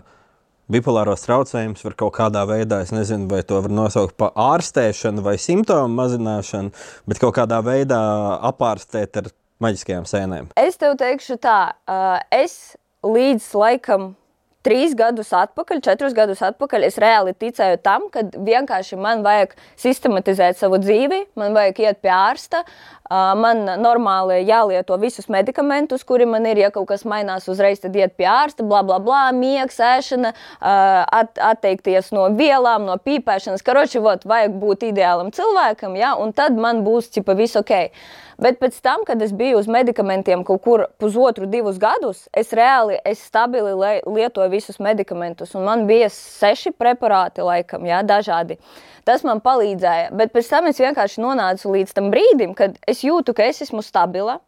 bipolāros 0.72 1.26
traucējumus 1.26 1.84
var 1.86 1.96
kaut 2.00 2.16
kādā 2.18 2.44
veidā, 2.50 2.82
es 2.86 2.94
nezinu, 2.96 3.28
vai 3.32 3.44
to 3.48 3.60
var 3.64 3.74
nosaukt 3.74 4.16
par 4.20 4.34
ārstēšanu 4.40 5.24
vai 5.26 5.36
simptomu 5.42 5.92
mazināšanu, 5.98 6.74
bet 7.10 7.22
kaut 7.24 7.36
kādā 7.38 7.60
veidā 7.66 8.00
apārstēt 8.52 9.22
ar 9.22 9.32
maģiskajām 9.64 10.08
sēnēm? 10.10 10.52
Es 10.60 10.80
tev 10.82 10.98
teikšu 11.00 11.40
tā, 11.44 11.60
es 12.32 12.76
līdz 13.04 13.50
laikam 13.60 14.14
trīs 14.64 14.96
gadus 14.98 15.34
atpakaļ, 15.36 15.82
četrus 15.84 16.16
gadus 16.16 16.42
atpakaļ, 16.46 16.88
es 16.88 16.98
reāli 17.02 17.36
ticēju 17.36 17.80
tam, 17.84 18.08
ka 18.14 18.26
vienkārši 18.34 19.00
man 19.00 19.24
vajag 19.26 19.56
sistematizēt 19.80 20.60
savu 20.60 20.80
dzīvi, 20.82 21.24
man 21.40 21.56
vajag 21.58 21.82
iet 21.84 22.02
pie 22.04 22.12
ārsta, 22.16 22.64
man 23.10 23.66
normāli 23.84 24.40
jālieto 24.48 24.98
visus 25.02 25.28
medikamentus, 25.32 26.06
kuri 26.08 26.26
man 26.30 26.48
ir, 26.50 26.64
ja 26.64 26.72
kaut 26.74 26.88
kas 26.90 27.04
mainās 27.08 27.50
uzreiz, 27.52 27.82
tad 27.84 27.96
iet 28.00 28.16
pie 28.18 28.28
ārsta, 28.30 28.66
bla, 28.66 28.82
bla, 28.88 29.00
bla, 29.04 29.26
miegs, 29.36 29.80
ēšana, 29.84 30.34
at, 30.64 31.38
atteikties 31.52 32.14
no 32.16 32.30
vielām, 32.38 32.88
no 32.88 32.98
pīpēšanas. 32.98 33.66
Karoči, 33.66 34.02
vot, 34.04 34.26
vajag 34.30 34.58
būt 34.64 34.88
ideālam 34.90 35.34
cilvēkam, 35.36 35.98
ja, 36.00 36.16
un 36.20 36.34
tad 36.36 36.58
man 36.58 36.86
būs, 36.88 37.12
čipa, 37.14 37.36
viss 37.38 37.60
ok. 37.60 37.92
Bet 38.42 38.60
pēc 38.62 38.80
tam, 38.84 39.04
kad 39.08 39.22
es 39.22 39.34
biju 39.36 39.60
uz 39.62 39.68
medikamentiem 39.72 40.44
kaut 40.48 40.64
kur 40.64 40.86
pusotru, 41.02 41.48
divus 41.50 41.78
gadus, 41.82 42.26
es 42.34 42.54
reāli, 42.56 42.98
es 43.06 43.22
stabili 43.28 43.74
lietoju 43.76 44.50
visus 44.52 44.80
medikamentus, 44.84 45.54
un 45.58 45.68
man 45.68 45.86
bija 45.90 46.10
seši 46.14 46.74
preparāti, 46.78 47.46
laikam, 47.46 47.86
jā, 47.88 48.02
dažādi. 48.08 48.58
Tas 49.04 49.26
man 49.28 49.42
palīdzēja, 49.44 50.14
bet 50.16 50.32
pēc 50.34 50.50
tam 50.50 50.70
es 50.72 50.80
vienkārši 50.80 51.22
nonācu 51.22 51.74
līdz 51.76 51.94
tam 51.94 52.10
brīdim, 52.14 52.56
kad 52.56 52.78
es 52.88 53.04
jūtu, 53.04 53.36
ka 53.36 53.50
es 53.52 53.62
esmu 53.66 53.84
stabila. 53.84 54.40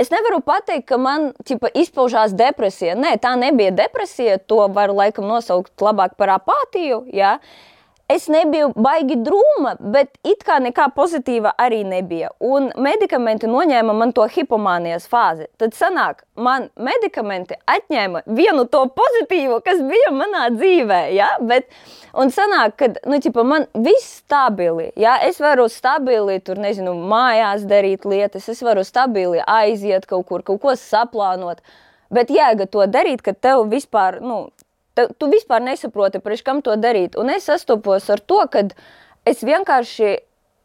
Es 0.00 0.10
nevaru 0.10 0.40
pateikt, 0.42 0.88
ka 0.88 0.98
man 0.98 1.30
ķipa, 1.46 1.70
izpaužās 1.78 2.34
depresija. 2.34 2.96
Nē, 2.98 3.18
tā 3.22 3.34
nebija 3.38 3.70
depresija. 3.76 4.38
To 4.50 4.64
var 4.72 4.90
laikam 4.96 5.28
nosaukt 5.28 5.84
labāk 5.84 6.16
par 6.18 6.32
apātiju. 6.40 7.04
Jā 7.14 7.36
es 8.10 8.26
nebiju 8.30 8.72
baigi 8.74 9.16
drūma, 9.24 9.76
bet 9.94 10.12
it 10.26 10.42
kā 10.46 10.58
nekā 10.62 10.88
pozitīva 10.96 11.52
arī 11.60 11.80
nebija. 11.86 12.30
Un 12.42 12.70
medikamenti 12.80 13.48
noņēma 13.50 13.94
man 13.96 14.14
to 14.16 14.26
hipomānijas 14.30 15.06
fāzi. 15.10 15.46
Tad 15.60 15.76
sanāk, 15.78 16.24
man 16.34 16.68
medikamenti 16.80 17.58
atņēma 17.70 18.24
vienu 18.26 18.66
to 18.70 18.82
pozitīvu, 18.96 19.60
kas 19.66 19.82
bija 19.86 20.12
manā 20.14 20.48
dzīvē. 20.56 21.00
Ja? 21.16 21.30
Bet, 21.40 21.68
un 22.14 22.32
sanāk, 22.34 22.76
ka 22.80 22.90
nu, 23.10 23.20
ķipa, 23.22 23.44
man 23.46 23.68
viss 23.86 24.20
stabili. 24.22 24.90
Ja? 25.00 25.18
Es 25.26 25.40
varu 25.42 25.68
stabili 25.70 26.40
tur, 26.44 26.60
nezinu, 26.62 26.96
mājās 27.10 27.66
darīt 27.70 28.08
lietas, 28.08 28.48
es 28.52 28.64
varu 28.66 28.84
stabili 28.86 29.42
aiziet 29.46 30.08
kaut 30.10 30.26
kur, 30.28 30.46
kaut 30.46 30.62
ko 30.64 30.74
saplānot. 30.78 31.62
Bet 32.10 32.32
jēga 32.34 32.66
to 32.66 32.82
darīt, 32.90 33.22
ka 33.22 33.36
tev 33.38 33.68
vispār, 33.70 34.18
nu, 34.24 34.48
tu 35.18 35.28
vispār 35.32 35.62
nesaproti, 35.64 36.22
priekš 36.22 36.44
kam 36.46 36.62
to 36.64 36.76
darīt. 36.80 37.18
Un 37.20 37.30
es 37.34 37.46
sastopos 37.50 38.08
ar 38.10 38.20
to, 38.20 38.40
ka 38.52 38.64
es 39.28 39.44
vienkārši, 39.46 40.16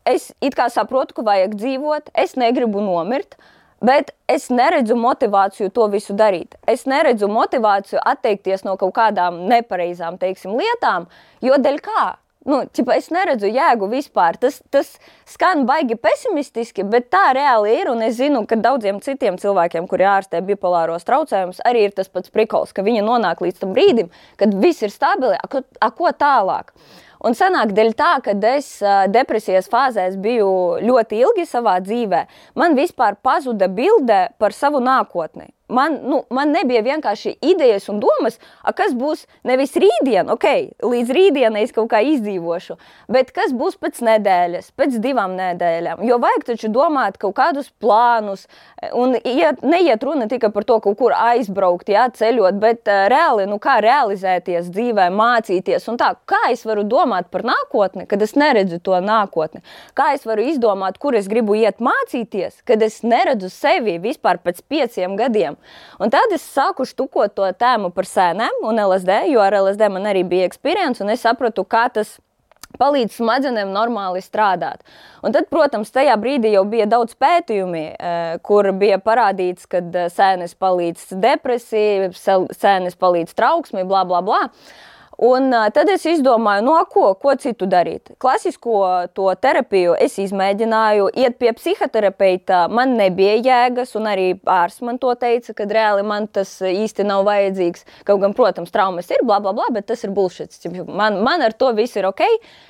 es 0.05 0.31
saprotu, 0.73 1.17
ka 1.17 1.25
vajag 1.25 1.55
dzīvot, 1.55 2.11
es 2.13 2.35
negribu 2.35 2.81
nomirt, 2.81 3.37
bet 3.85 4.13
es 4.27 4.49
neredzu 4.49 4.95
motivāciju 4.97 5.71
to 5.71 5.87
visu 5.93 6.15
darīt. 6.17 6.55
Es 6.67 6.85
neredzu 6.85 7.27
motivāciju 7.29 8.01
atteikties 8.01 8.63
no 8.63 8.77
kaut 8.77 8.95
kādām 8.95 9.45
nepareizām, 9.49 10.17
teiksim, 10.17 10.55
lietām, 10.57 11.09
jo 11.41 11.57
dēļ 11.59 11.81
kā? 11.85 12.05
Nu, 12.45 12.59
ķipa, 12.77 12.93
es 12.99 13.07
neredzu 13.09 13.49
jēgu 13.49 13.87
vispār. 13.89 14.37
Tas, 14.37 14.59
tas 14.69 14.91
skan 15.29 15.63
baigi 15.65 15.97
pesimistiski, 15.97 16.83
bet 16.85 17.07
tā 17.13 17.31
reāli 17.33 17.73
ir. 17.79 17.89
Es 18.05 18.19
zinu, 18.19 18.43
ka 18.45 18.59
daudziem 18.61 18.99
citiem 19.01 19.39
cilvēkiem, 19.41 19.87
kuri 19.89 20.05
ārstē 20.05 20.43
bipolāros 20.45 21.07
traucējumus, 21.07 21.63
arī 21.65 21.87
ir 21.87 21.95
tas 21.97 22.11
pats 22.11 22.29
prikols, 22.29 22.75
ka 22.75 22.85
viņi 22.85 23.01
nonāk 23.07 23.41
līdz 23.41 23.63
tam 23.63 23.73
brīdim, 23.73 24.13
kad 24.37 24.53
viss 24.61 24.85
ir 24.85 24.93
stabili, 24.93 25.39
a, 25.41 25.63
a 25.81 25.89
ko 25.89 26.13
tālāk. 26.13 26.69
Un 27.25 27.33
sanāk, 27.33 27.73
dēļ 27.73 27.91
tā, 27.97 28.11
ka 28.21 28.37
es 28.51 28.69
depresijas 29.09 29.71
fāzēs 29.71 30.19
biju 30.21 30.77
ļoti 30.85 31.23
ilgi 31.25 31.47
savā 31.49 31.79
dzīvē, 31.81 32.25
man 32.61 32.77
vispār 32.77 33.17
pazuda 33.17 33.71
bilde 33.73 34.27
par 34.37 34.53
savu 34.53 34.83
nākotni. 34.85 35.54
Man, 35.67 35.97
nu, 36.05 36.19
man 36.29 36.51
nebija 36.53 36.83
vienkārši 36.85 37.31
idejas 37.41 37.87
un 37.89 37.97
domas, 37.97 38.35
a, 38.61 38.69
kas 38.77 38.91
būs 38.93 39.23
nevis 39.49 39.71
rītdien, 39.81 40.29
ok, 40.29 40.45
līdz 40.85 41.13
rītdienai 41.17 41.63
es 41.65 41.73
kaut 41.73 41.89
kā 41.89 42.03
izdzīvošu, 42.05 42.75
bet 43.09 43.31
kas 43.33 43.49
būs 43.57 43.79
pēc 43.81 43.97
nedēļas, 44.05 44.67
pēc 44.77 44.99
divām 45.01 45.33
nedēļām. 45.39 46.03
Jo 46.05 46.19
vajag 46.21 46.45
taču 46.51 46.69
domāt 46.69 47.17
kaut 47.17 47.33
kādus 47.39 47.71
plānus, 47.81 48.45
un 48.93 49.17
iet, 49.17 49.63
neiet 49.65 50.05
runa 50.05 50.27
tikai 50.29 50.51
par 50.53 50.67
to, 50.69 50.77
kaut 50.85 50.99
kur 50.99 51.15
aizbraukt, 51.17 51.89
jā, 51.89 52.05
ceļot, 52.13 52.61
bet 52.61 52.85
uh, 52.85 53.07
reāli, 53.09 53.49
nu, 53.49 53.57
kā 53.61 53.79
realizēties 53.81 54.69
dzīvē, 54.69 55.09
mācīties 55.17 55.89
tā. 55.97 56.11
Kā 56.29 56.43
es 56.53 56.61
varu 56.69 56.85
domāt 56.85 57.31
par 57.33 57.41
nākotni, 57.47 58.05
kad 58.05 58.21
es 58.21 58.35
neredzu 58.37 58.77
to 58.85 59.01
nākotni? 59.01 59.63
Kā 59.97 60.11
es 60.13 60.29
varu 60.29 60.45
izdomāt, 60.45 61.01
kur 61.01 61.17
es 61.17 61.25
gribu 61.31 61.57
iet 61.57 61.81
mācīties, 61.81 62.61
kad 62.69 62.85
es 62.85 63.01
neredzu 63.01 63.49
sevi 63.49 63.97
vispār 64.03 64.37
pēc 64.45 64.61
pieciem 64.69 65.17
gadiem? 65.17 65.54
Sēnēm. 65.55 65.99
Un 65.99 66.11
tad 66.11 66.31
es 66.33 66.43
sāku 66.43 66.85
štukot 66.85 67.35
to 67.35 67.47
tēmu 67.53 67.93
par 67.93 68.05
sēnēm 68.05 68.63
un 68.63 68.79
LSD, 68.79 69.31
jo 69.31 69.41
ar 69.41 69.53
LSD 69.53 69.89
man 69.89 70.05
arī 70.05 70.23
bija 70.23 70.49
pieredze, 70.61 71.03
un 71.03 71.09
es 71.09 71.21
sapratu, 71.21 71.63
kā 71.63 71.89
tas 71.91 72.19
palīdz 72.77 73.15
smadzenēm 73.15 73.71
normāli 73.71 74.21
strādāt. 74.21 74.81
Un 75.23 75.31
tad, 75.31 75.47
protams, 75.49 75.91
tajā 75.91 76.15
brīdī 76.17 76.51
jau 76.51 76.65
bija 76.65 76.85
daudz 76.85 77.15
pētījumi, 77.15 77.95
e, 77.95 78.39
kur 78.43 78.67
bija 78.73 78.97
parādīts, 78.99 79.65
ka 79.65 79.79
e, 79.79 80.09
sēnes 80.09 80.55
palīdz 80.55 81.13
depresijai, 81.15 82.11
sēnes 82.51 82.95
palīdz 82.99 83.33
trauksmei, 83.33 83.85
bla, 83.85 84.03
bla, 84.03 84.21
bla. 84.21 84.41
Un 85.17 85.47
uh, 85.53 85.67
tad 85.71 85.89
es 85.93 86.03
izdomāju, 86.09 86.63
no 86.65 86.73
nu, 86.75 86.85
ko, 86.91 87.13
ko 87.19 87.35
citu 87.39 87.67
darīt. 87.71 88.11
Klasisko 88.19 88.79
to 89.15 89.29
terapiju 89.39 89.95
es 90.01 90.17
izmēģināju, 90.19 91.07
iet 91.15 91.37
pie 91.39 91.53
psihoterapeita. 91.55 92.65
Man 92.71 92.97
nebija 92.99 93.37
jēgas, 93.39 93.95
un 93.99 94.09
arī 94.11 94.27
ārsts 94.43 94.83
man 94.85 94.99
to 94.99 95.13
teica, 95.19 95.55
ka 95.55 95.69
reāli 95.69 96.03
man 96.07 96.27
tas 96.27 96.57
īsti 96.59 97.07
nav 97.07 97.23
vajadzīgs. 97.29 97.87
Kaut 98.07 98.23
gan, 98.23 98.35
protams, 98.35 98.73
traumas 98.75 99.11
ir, 99.13 99.23
bla, 99.23 99.39
bla, 99.43 99.55
bla, 99.55 99.69
bet 99.75 99.87
tas 99.91 100.03
ir 100.03 100.11
bullshit. 100.15 100.59
Man, 100.89 101.21
man 101.23 101.45
ar 101.45 101.55
to 101.55 101.71
viss 101.77 101.95
ir 101.95 102.09
ok, 102.09 102.25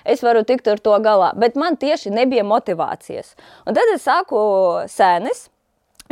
es 0.05 0.21
varu 0.25 0.45
tikt 0.45 0.69
ar 0.69 0.81
to 0.83 0.93
galā, 1.01 1.33
bet 1.39 1.57
man 1.57 1.79
tieši 1.81 2.13
nebija 2.13 2.45
motivācijas. 2.45 3.33
Un 3.65 3.77
tad 3.77 3.89
es 3.95 4.05
sāku 4.05 4.39
sēnes 4.91 5.47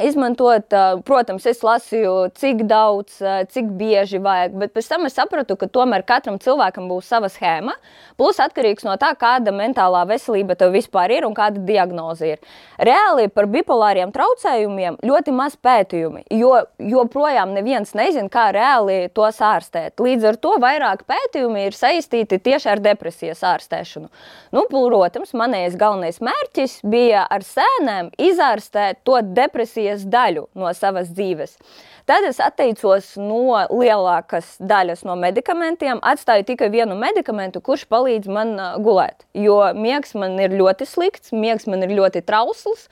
Izmantot, 0.01 0.73
protams, 1.05 1.43
es 1.45 1.59
lasīju, 1.61 2.31
cik 2.33 2.63
daudz, 2.65 3.19
cik 3.53 3.67
bieži 3.77 4.17
vajag, 4.17 4.55
bet 4.57 4.71
pēc 4.73 4.87
tam 4.89 5.03
es 5.05 5.13
sapratu, 5.13 5.53
ka 5.53 5.67
tomēr 5.69 6.01
katram 6.01 6.39
cilvēkam 6.41 6.87
būs 6.89 7.11
sava 7.13 7.29
schēma. 7.29 7.75
Plus, 8.17 8.39
atkarīgs 8.41 8.87
no 8.87 8.95
tā, 8.97 9.11
kāda 9.13 9.53
mentālā 9.53 10.01
veselība 10.09 10.55
tev 10.57 10.73
vispār 10.73 11.13
ir 11.13 11.27
un 11.27 11.35
kāda 11.37 11.61
diagnoze 11.61 12.31
ir. 12.31 12.41
Reāli 12.81 13.27
par 13.29 13.45
bipolāriem 13.53 14.09
traucējumiem 14.15 14.97
ļoti 15.05 15.35
maz 15.37 15.59
pētījumi, 15.61 16.25
jo 16.39 16.55
joprojām 16.81 17.53
neviens 17.53 17.93
nezina, 17.93 18.31
kā 18.33 18.47
reāli 18.57 19.11
tos 19.13 19.37
ārstēt. 19.45 20.01
Līdz 20.01 20.31
ar 20.31 20.41
to 20.41 20.55
vairāk 20.57 21.05
pētījumi 21.05 21.67
ir 21.67 21.77
saistīti 21.77 22.41
tieši 22.41 22.71
ar 22.73 22.81
depresijas 22.81 23.45
ārstēšanu. 23.45 24.09
Nu, 24.57 24.65
protams, 24.73 25.37
manējais 25.37 25.77
galvenais 25.77 26.17
mērķis 26.17 26.79
bija 26.81 27.27
ar 27.29 27.45
sēnēm 27.45 28.09
izārstēt 28.17 29.03
to 29.05 29.21
depresiju 29.21 29.82
depresijas 29.83 30.05
daļu 30.07 30.47
no 30.55 30.71
savas 30.73 31.11
dzīves. 31.11 31.57
Tad 32.03 32.25
es 32.27 32.41
atteicos 32.43 33.13
no 33.15 33.61
lielākas 33.71 34.57
daļas 34.59 35.05
no 35.07 35.15
medikamentiem, 35.15 36.01
atstāju 36.03 36.43
tikai 36.49 36.67
vienu 36.73 36.97
medikamentu, 36.99 37.61
kurš 37.63 37.85
palīdz 37.87 38.27
man 38.27 38.57
gulēt. 38.83 39.23
Jo 39.31 39.61
miegs 39.77 40.11
man 40.19 40.35
ir 40.43 40.51
ļoti 40.59 40.87
slikts, 40.89 41.31
miegs 41.31 41.69
man 41.71 41.85
ir 41.87 41.95
ļoti 41.95 42.25
trausls. 42.27 42.89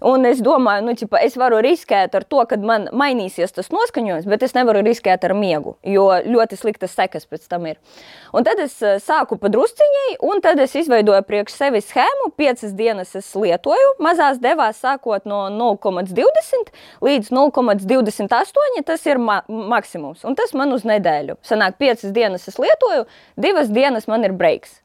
Un 0.00 0.24
es 0.24 0.38
domāju, 0.40 0.84
nu, 0.86 0.94
ķipa, 0.96 1.18
es 1.26 1.34
varu 1.36 1.58
riskēt 1.60 2.14
ar 2.16 2.24
to, 2.24 2.40
ka 2.48 2.56
man 2.64 2.86
mainīsies 2.96 3.52
tas 3.52 3.68
noskaņojums, 3.68 4.28
bet 4.32 4.46
es 4.46 4.54
nevaru 4.56 4.80
riskēt 4.86 5.26
ar 5.28 5.34
miegu, 5.36 5.74
jo 5.84 6.06
ļoti 6.24 6.56
sliktas 6.56 6.94
sekas 6.96 7.28
pēc 7.28 7.44
tam 7.52 7.66
ir. 7.68 7.76
Un 8.32 8.46
tad 8.46 8.62
es 8.64 8.78
sāku 9.04 9.36
padrusciņai, 9.40 10.16
un 10.24 10.40
tad 10.40 10.60
es 10.64 10.72
izveidoju 10.80 11.20
priekš 11.28 11.56
sevis 11.58 11.90
schēmu. 11.92 12.30
Piecas 12.40 12.72
dienas 12.78 13.12
es 13.18 13.28
lietoju, 13.36 13.92
mazās 14.00 14.40
devās 14.40 14.80
sākot 14.80 15.28
no 15.28 15.42
0,20 15.52 16.72
līdz 17.04 17.28
0,28. 17.36 18.49
Tas 18.86 19.06
ir 19.06 19.20
ma 19.22 19.40
maksimums, 19.48 20.24
un 20.26 20.36
tas 20.38 20.54
man 20.56 20.72
uz 20.74 20.82
nedēļu. 20.88 21.38
Sanāk, 21.46 21.78
piecas 21.78 22.10
dienas 22.16 22.48
es 22.50 22.58
lietoju, 22.58 23.04
divas 23.38 23.70
dienas 23.72 24.08
man 24.10 24.26
ir 24.26 24.34
breiks. 24.36 24.80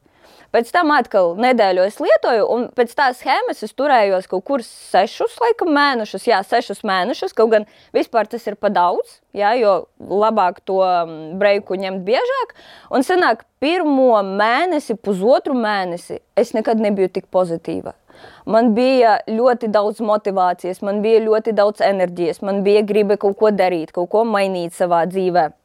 Pēc 0.55 0.69
tam 0.71 0.93
atkal 0.95 1.33
nedēļu 1.41 1.83
es 1.83 1.97
lietoju, 1.99 2.45
un 2.53 2.61
pēc 2.77 2.93
tās 2.95 3.17
schēmas 3.19 3.59
es 3.65 3.73
turējos 3.75 4.29
kaut 4.31 4.45
kur 4.47 4.61
sešus 4.63 5.33
laikam, 5.41 5.73
mēnešus. 5.75 6.29
Jā, 6.29 6.39
sešus 6.47 6.79
mēnešus. 6.87 7.33
Kaut 7.35 7.51
gan 7.51 7.65
vispār 7.95 8.29
tas 8.31 8.45
ir 8.47 8.55
pa 8.55 8.71
daudz, 8.71 9.17
jā, 9.35 9.51
jo 9.59 9.73
labāk 9.99 10.61
to 10.63 10.79
mm, 10.79 11.35
breiku 11.41 11.75
ņemt 11.81 12.05
biežāk. 12.07 12.55
Un 12.93 13.03
sanāk, 13.03 13.43
pirmo 13.59 14.13
mēnesi, 14.23 14.95
pusotru 14.95 15.57
mēnesi 15.59 16.21
es 16.39 16.55
nekad 16.55 16.79
nebiju 16.79 17.11
tik 17.17 17.27
pozitīva. 17.35 17.97
Man 18.45 18.73
bija 18.77 19.19
ļoti 19.27 19.69
daudz 19.73 20.01
motivācijas, 20.05 20.81
man 20.85 21.01
bija 21.05 21.23
ļoti 21.25 21.55
daudz 21.57 21.83
enerģijas, 21.85 22.41
man 22.45 22.63
bija 22.65 22.85
griba 22.85 23.19
kaut 23.21 23.37
ko 23.39 23.51
darīt, 23.51 23.93
kaut 23.95 24.11
ko 24.13 24.25
mainīt 24.29 24.75
savā 24.77 25.05
dzīvēm. 25.09 25.55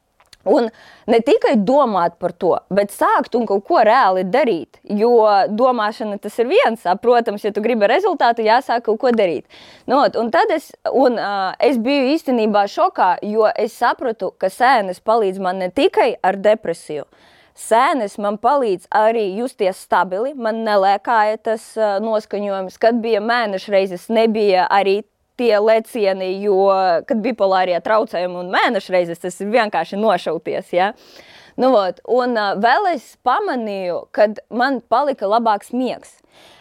Un 0.48 0.70
ne 1.06 1.18
tikai 1.20 1.52
domāt 1.68 2.14
par 2.16 2.32
to, 2.32 2.54
bet 2.72 2.94
sākt 2.94 3.34
un 3.36 3.44
kaut 3.48 3.66
ko 3.68 3.82
reāli 3.84 4.22
darīt. 4.24 4.78
Jo 4.88 5.12
domāšana 5.52 6.16
tas 6.22 6.38
ir 6.40 6.48
viens, 6.48 6.86
protams, 7.02 7.44
ja 7.44 7.52
tu 7.52 7.60
gribi 7.60 7.88
rezultātu, 7.90 8.46
jāsāk 8.46 8.86
kaut 8.88 9.00
ko 9.02 9.12
darīt. 9.12 9.44
Nu, 9.84 10.00
un 10.00 10.30
tad 10.32 10.52
es, 10.54 10.70
un, 10.88 11.20
uh, 11.20 11.52
es 11.60 11.76
biju 11.76 12.14
īstenībā 12.14 12.64
šokā, 12.72 13.18
jo 13.28 13.50
es 13.52 13.76
sapratu, 13.76 14.32
ka 14.40 14.48
sēnes 14.48 15.04
palīdz 15.04 15.42
man 15.44 15.60
ne 15.60 15.68
tikai 15.68 16.14
ar 16.24 16.40
depresiju. 16.40 17.04
Sēnes 17.58 18.16
man 18.22 18.38
palīdz 18.40 18.88
arī 18.94 19.26
justies 19.38 19.80
stabili, 19.84 20.32
man 20.34 20.62
nelēkāja 20.66 21.40
tas 21.50 21.72
noskaņojums, 21.76 22.78
kad 22.80 23.00
bija 23.02 23.22
mēneša 23.24 23.74
reizes, 23.74 24.06
nebija 24.12 24.68
arī 24.70 25.00
tie 25.40 25.56
lecieni, 25.56 26.34
jo, 26.44 26.68
kad 27.08 27.20
bipolārie 27.24 27.78
traucējumi 27.80 28.42
un 28.42 28.52
mēneša 28.52 28.94
reizes, 28.94 29.20
tas 29.22 29.40
ir 29.40 29.52
vienkārši 29.54 29.98
nošauties. 30.00 30.72
Ja? 30.76 30.92
Nu, 31.60 31.72
vot, 31.74 32.00
un 32.08 32.36
vēl 32.60 32.92
es 32.94 33.14
pamanīju, 33.26 34.02
kad 34.16 34.40
man 34.52 34.80
palika 34.92 35.28
labāks 35.28 35.72
miegs. 35.76 36.18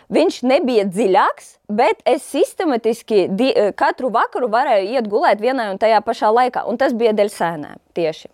Viņš 0.10 0.40
nebija 0.50 0.88
dziļāks, 0.90 1.52
bet 1.70 2.02
es 2.10 2.24
sistematiski 2.26 3.28
katru 3.78 4.10
vakaru 4.16 4.50
varēju 4.50 4.96
iet 4.96 5.12
gulēt 5.12 5.44
vienā 5.44 5.70
un 5.76 5.78
tajā 5.82 6.02
pašā 6.02 6.32
laikā, 6.34 6.66
un 6.66 6.82
tas 6.82 6.96
bija 6.98 7.14
dēļ 7.14 7.30
sēnēm 7.36 7.78
tieši. 7.94 8.32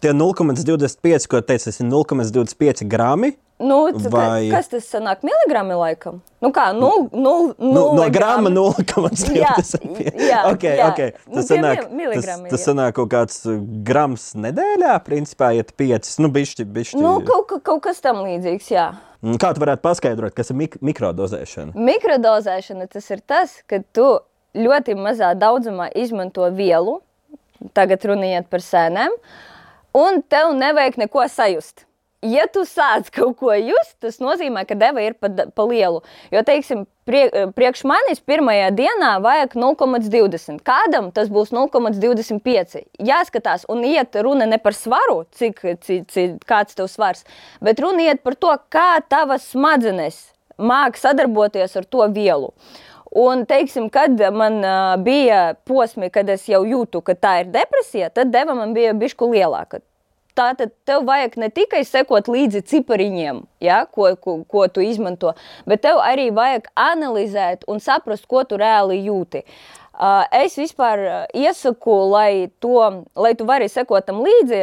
Tie 0.00 0.12
0,25, 0.12 1.26
ko 1.30 1.40
teicu, 1.40 1.72
ir 1.72 1.90
0,25 1.90 2.86
grami. 2.88 3.34
Nu, 3.58 3.88
Vai... 4.12 4.50
Kas 4.52 4.68
tas 4.68 4.84
sanāk? 4.84 5.22
Miligrami 5.24 5.78
laikam? 5.80 6.18
Nu 6.44 6.50
kā, 6.52 6.66
nul, 6.76 7.06
nul, 7.16 7.54
nu, 7.56 7.84
no 7.96 8.04
grama 8.12 8.52
0,25. 8.52 9.32
jā, 9.40 9.54
jā, 10.28 10.42
okay, 10.50 10.74
jā. 10.76 10.90
Okay. 10.90 11.14
Tas, 11.16 11.30
nu, 11.32 11.44
sanāk, 11.48 11.86
tas, 12.12 12.42
tas 12.50 12.66
sanāk 12.68 12.98
kaut 12.98 13.08
kāds 13.14 13.40
uh, 13.48 13.56
grams 13.86 14.34
nedēļā, 14.36 14.98
principā, 15.08 15.54
ja 15.56 15.64
5, 15.64 16.12
nu 16.20 16.28
bišķi, 16.36 16.68
bišķi. 16.76 17.00
Nu, 17.00 17.16
kaut, 17.24 17.56
kaut 17.64 17.80
kas 17.88 18.04
tam 18.04 18.20
līdzīgs, 18.26 18.68
jā. 18.76 18.90
Kā 19.40 19.54
tu 19.56 19.64
varētu 19.64 19.82
paskaidrot, 19.88 20.36
kas 20.36 20.52
ir 20.52 20.60
mik 20.60 20.76
mikrodozēšana? 20.84 21.72
Mikrodozēšana 21.88 22.92
tas 22.92 23.08
ir 23.08 23.24
tas, 23.24 23.56
ka 23.64 23.80
tu 23.96 24.18
ļoti 24.56 25.00
mazā 25.00 25.32
daudzumā 25.38 25.88
izmanto 25.96 26.44
vielu, 26.52 27.00
tagad 27.76 28.04
runiet 28.04 28.52
par 28.52 28.60
sēnēm, 28.60 29.16
un 29.96 30.22
tev 30.28 30.52
nevajag 30.56 31.00
neko 31.06 31.28
sajust 31.32 31.86
ja 32.24 32.46
tu 32.52 32.64
sāc 32.68 33.08
kaut 33.14 33.36
ko 33.40 33.52
just, 33.54 33.96
tas 34.02 34.18
nozīmē, 34.22 34.64
ka 34.68 34.76
deva 34.78 35.02
ir 35.04 35.16
pa, 35.20 35.28
pa 35.28 35.66
lielu. 35.68 36.02
Jo, 36.32 36.42
teiksim, 36.46 36.84
prie, 37.08 37.24
priekš 37.56 37.84
manis 37.88 38.22
pirmajā 38.26 38.70
dienā 38.76 39.12
vajag 39.24 39.56
0,20. 39.58 40.62
Kādam 40.66 41.10
tas 41.14 41.30
būs 41.32 41.52
0,25. 41.54 42.80
Jāskatās, 43.10 43.66
un 43.72 43.84
iet 43.86 44.16
runa 44.26 44.48
ne 44.48 44.60
par 44.62 44.76
svaru, 44.76 45.22
cik, 45.36 45.62
cik, 45.84 46.08
cik 46.12 46.48
kāds 46.48 46.78
tev 46.78 46.90
svars, 46.92 47.26
bet 47.64 47.80
runa 47.82 48.08
iet 48.08 48.24
par 48.26 48.38
to, 48.38 48.52
kā 48.72 48.96
tavas 49.08 49.52
smadzenes 49.52 50.26
māk 50.56 50.96
sadarboties 51.00 51.76
ar 51.76 51.84
to 51.84 52.06
vielu. 52.14 52.52
Un, 53.16 53.46
teiksim, 53.48 53.88
kad 53.88 54.20
man 54.36 54.58
uh, 54.60 54.94
bija 55.00 55.54
posmi, 55.64 56.10
kad 56.12 56.28
es 56.28 56.42
jau 56.50 56.60
jūtu, 56.68 57.00
ka 57.00 57.14
tā 57.16 57.30
ir 57.40 57.52
depresija, 57.54 58.10
tad 58.12 58.28
deva 58.34 58.52
man 58.52 58.74
bija 58.76 58.92
bišku 58.92 59.30
lielāka. 59.32 59.80
Tātad 60.36 60.74
tev 60.84 61.06
vajag 61.08 61.38
ne 61.40 61.48
tikai 61.48 61.80
sekot 61.88 62.28
līdzi 62.28 62.60
cipariņiem, 62.68 63.38
ja, 63.64 63.78
ko, 63.88 64.10
ko, 64.20 64.34
ko 64.44 64.66
tu 64.68 64.84
izmanto, 64.84 65.32
bet 65.64 65.80
tev 65.86 66.02
arī 66.04 66.28
vajag 66.36 66.68
analizēt 66.76 67.64
un 67.72 67.80
saprast, 67.80 68.28
ko 68.28 68.44
tu 68.44 68.60
reāli 68.60 69.00
jūti. 69.06 69.46
Uh, 69.46 69.85
Es 69.96 70.58
vispār 70.60 71.00
iesaku, 71.32 71.94
lai, 72.12 72.50
to, 72.60 73.04
lai 73.16 73.30
tu 73.32 73.46
vari 73.48 73.64
sekot 73.72 74.04
tam 74.04 74.18
līdzi, 74.20 74.58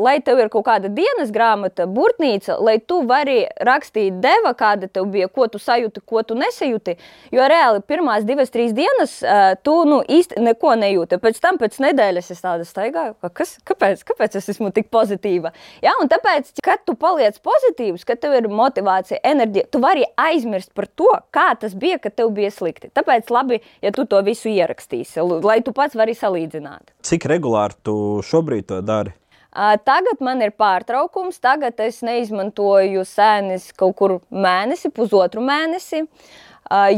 lai 0.00 0.14
tev 0.24 0.38
ir 0.40 0.48
kaut 0.48 0.64
kāda 0.64 0.88
dienas 0.88 1.28
grāmata, 1.34 1.84
burtnīca, 1.84 2.56
lai 2.64 2.78
tu 2.80 3.02
vari 3.04 3.42
rakstīt 3.68 4.16
deva, 4.22 4.54
kāda 4.56 4.88
tev 4.88 5.10
bija, 5.12 5.28
ko 5.28 5.44
tu 5.52 5.60
sajūti, 5.60 6.00
ko 6.08 6.22
tu 6.24 6.38
nesajūti. 6.40 6.94
Jo 7.36 7.48
reāli 7.52 7.82
pirmās 7.84 8.24
divas, 8.24 8.48
trīs 8.54 8.72
dienas 8.72 9.18
tu 9.60 9.74
nu, 9.84 10.00
īsti 10.08 10.40
neko 10.46 10.72
nejūti. 10.80 11.20
Pēc 11.20 11.42
tam, 11.44 11.60
pēc 11.60 11.76
nedēļas, 11.84 12.32
es 12.32 12.40
tādu 12.46 12.64
staigāju, 12.64 13.18
ka 13.20 13.32
kas, 13.42 13.58
kāpēc, 13.68 14.06
kāpēc 14.08 14.40
es 14.40 14.48
esmu 14.54 14.72
tik 14.72 14.88
pozitīva. 14.94 15.52
Ja? 15.84 15.98
Un 16.00 16.08
tāpēc, 16.08 16.54
kad 16.64 16.86
tu 16.88 16.96
paliec 16.96 17.36
pozitīvs, 17.44 18.08
kad 18.08 18.24
tev 18.24 18.38
ir 18.40 18.48
motivācija, 18.48 19.20
enerģija, 19.20 19.68
tu 19.68 19.84
vari 19.84 20.08
aizmirst 20.16 20.72
par 20.72 20.88
to, 20.88 21.12
kā 21.34 21.50
tas 21.60 21.76
bija, 21.76 22.00
kad 22.00 22.16
tev 22.16 22.32
bija 22.32 22.48
slikti. 22.54 22.88
Tāpēc 22.96 23.28
labi, 23.34 23.60
ja 23.84 23.92
tu 23.92 24.08
to 24.08 24.24
visu 24.24 24.48
ieraksti 24.48 24.77
ierakstīsi, 24.78 25.20
lai 25.42 25.62
tu 25.62 25.72
pats 25.72 25.96
vari 25.96 26.14
salīdzināt. 26.14 26.92
Cik 27.02 27.26
regulāri 27.26 27.74
tu 27.82 28.22
šobrīd 28.22 28.68
to 28.68 28.80
dari? 28.82 29.12
Tagad 29.52 30.20
man 30.20 30.40
ir 30.42 30.52
pārtraukums, 30.52 31.40
tagad 31.40 31.80
es 31.80 32.02
neizmantoju 32.02 33.02
sēnes 33.04 33.72
kaut 33.74 33.96
kur 33.96 34.20
mēnesi, 34.30 34.90
pusotru 34.90 35.40
mēnesi, 35.40 36.06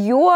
jo 0.05 0.29